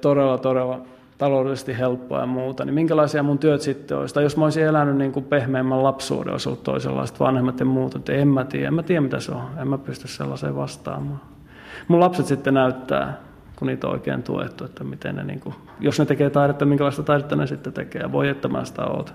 [0.00, 0.80] todella, todella
[1.18, 4.14] taloudellisesti helppoa ja muuta, niin minkälaisia mun työt sitten olisi?
[4.14, 7.98] Tai jos mä olisin elänyt niin kuin pehmeämmän lapsuuden, olisi ollut toisenlaiset vanhemmat ja muuta,
[7.98, 11.20] että en mä tiedä, en mä tiedä mitä se on, en mä pysty sellaiseen vastaamaan.
[11.88, 13.14] Mun lapset sitten näyttää
[13.56, 17.02] kun niitä on oikein tuettu, että miten ne, niin kuin, jos ne tekee taidetta, minkälaista
[17.02, 19.14] taidetta ne sitten tekee, ja voi että mä sitä oot.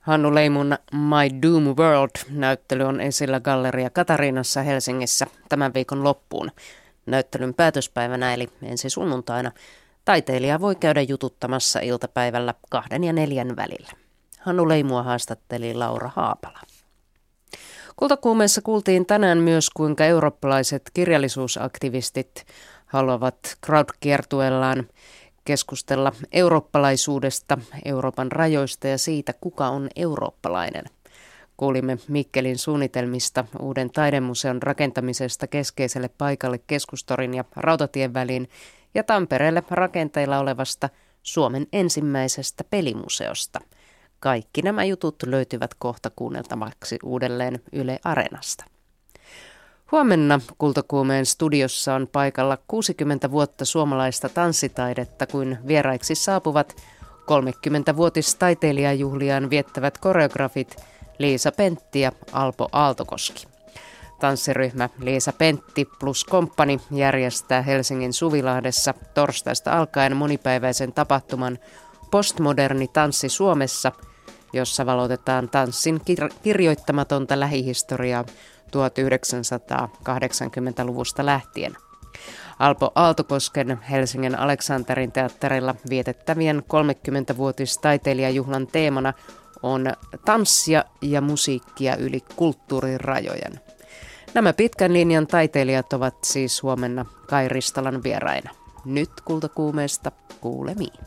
[0.00, 6.50] Hannu Leimun My Doom World-näyttely on esillä Galleria Katariinassa Helsingissä tämän viikon loppuun.
[7.06, 9.52] Näyttelyn päätöspäivänä eli ensi sunnuntaina
[10.08, 13.88] taiteilija voi käydä jututtamassa iltapäivällä kahden ja neljän välillä.
[14.40, 16.60] Hannu Leimua haastatteli Laura Haapala.
[17.96, 22.46] Kultakuumeessa kuultiin tänään myös, kuinka eurooppalaiset kirjallisuusaktivistit
[22.86, 24.88] haluavat crowd-kiertuellaan
[25.44, 30.84] keskustella eurooppalaisuudesta, Euroopan rajoista ja siitä, kuka on eurooppalainen.
[31.56, 38.48] Kuulimme Mikkelin suunnitelmista uuden taidemuseon rakentamisesta keskeiselle paikalle keskustorin ja rautatien väliin
[38.94, 40.88] ja Tampereelle rakenteilla olevasta
[41.22, 43.60] Suomen ensimmäisestä pelimuseosta–
[44.20, 48.64] kaikki nämä jutut löytyvät kohta kuunneltavaksi uudelleen Yle Areenasta.
[49.92, 56.76] Huomenna Kultakuumeen studiossa on paikalla 60 vuotta suomalaista tanssitaidetta, kuin vieraiksi saapuvat
[57.12, 60.76] 30-vuotis taiteilijajuhliaan viettävät koreografit
[61.18, 63.57] Liisa Pentti ja Alpo Aaltokoski.
[64.20, 71.58] Tanssiryhmä Liisa Pentti plus Komppani järjestää Helsingin Suvilahdessa torstaista alkaen monipäiväisen tapahtuman
[72.10, 73.92] Postmoderni tanssi Suomessa–
[74.52, 78.24] jossa valotetaan tanssin kir- kirjoittamatonta lähihistoriaa
[78.66, 81.76] 1980-luvusta lähtien.
[82.58, 89.12] Alpo Aaltokosken Helsingin Aleksanterin teatterilla vietettävien 30-vuotis taiteilijajuhlan teemana
[89.62, 89.92] on
[90.24, 93.60] tanssia ja musiikkia yli kulttuurirajojen.
[94.34, 98.50] Nämä pitkän linjan taiteilijat ovat siis huomenna Kai Ristolan vieraina.
[98.84, 101.04] Nyt kultakuumeesta kuulemiin.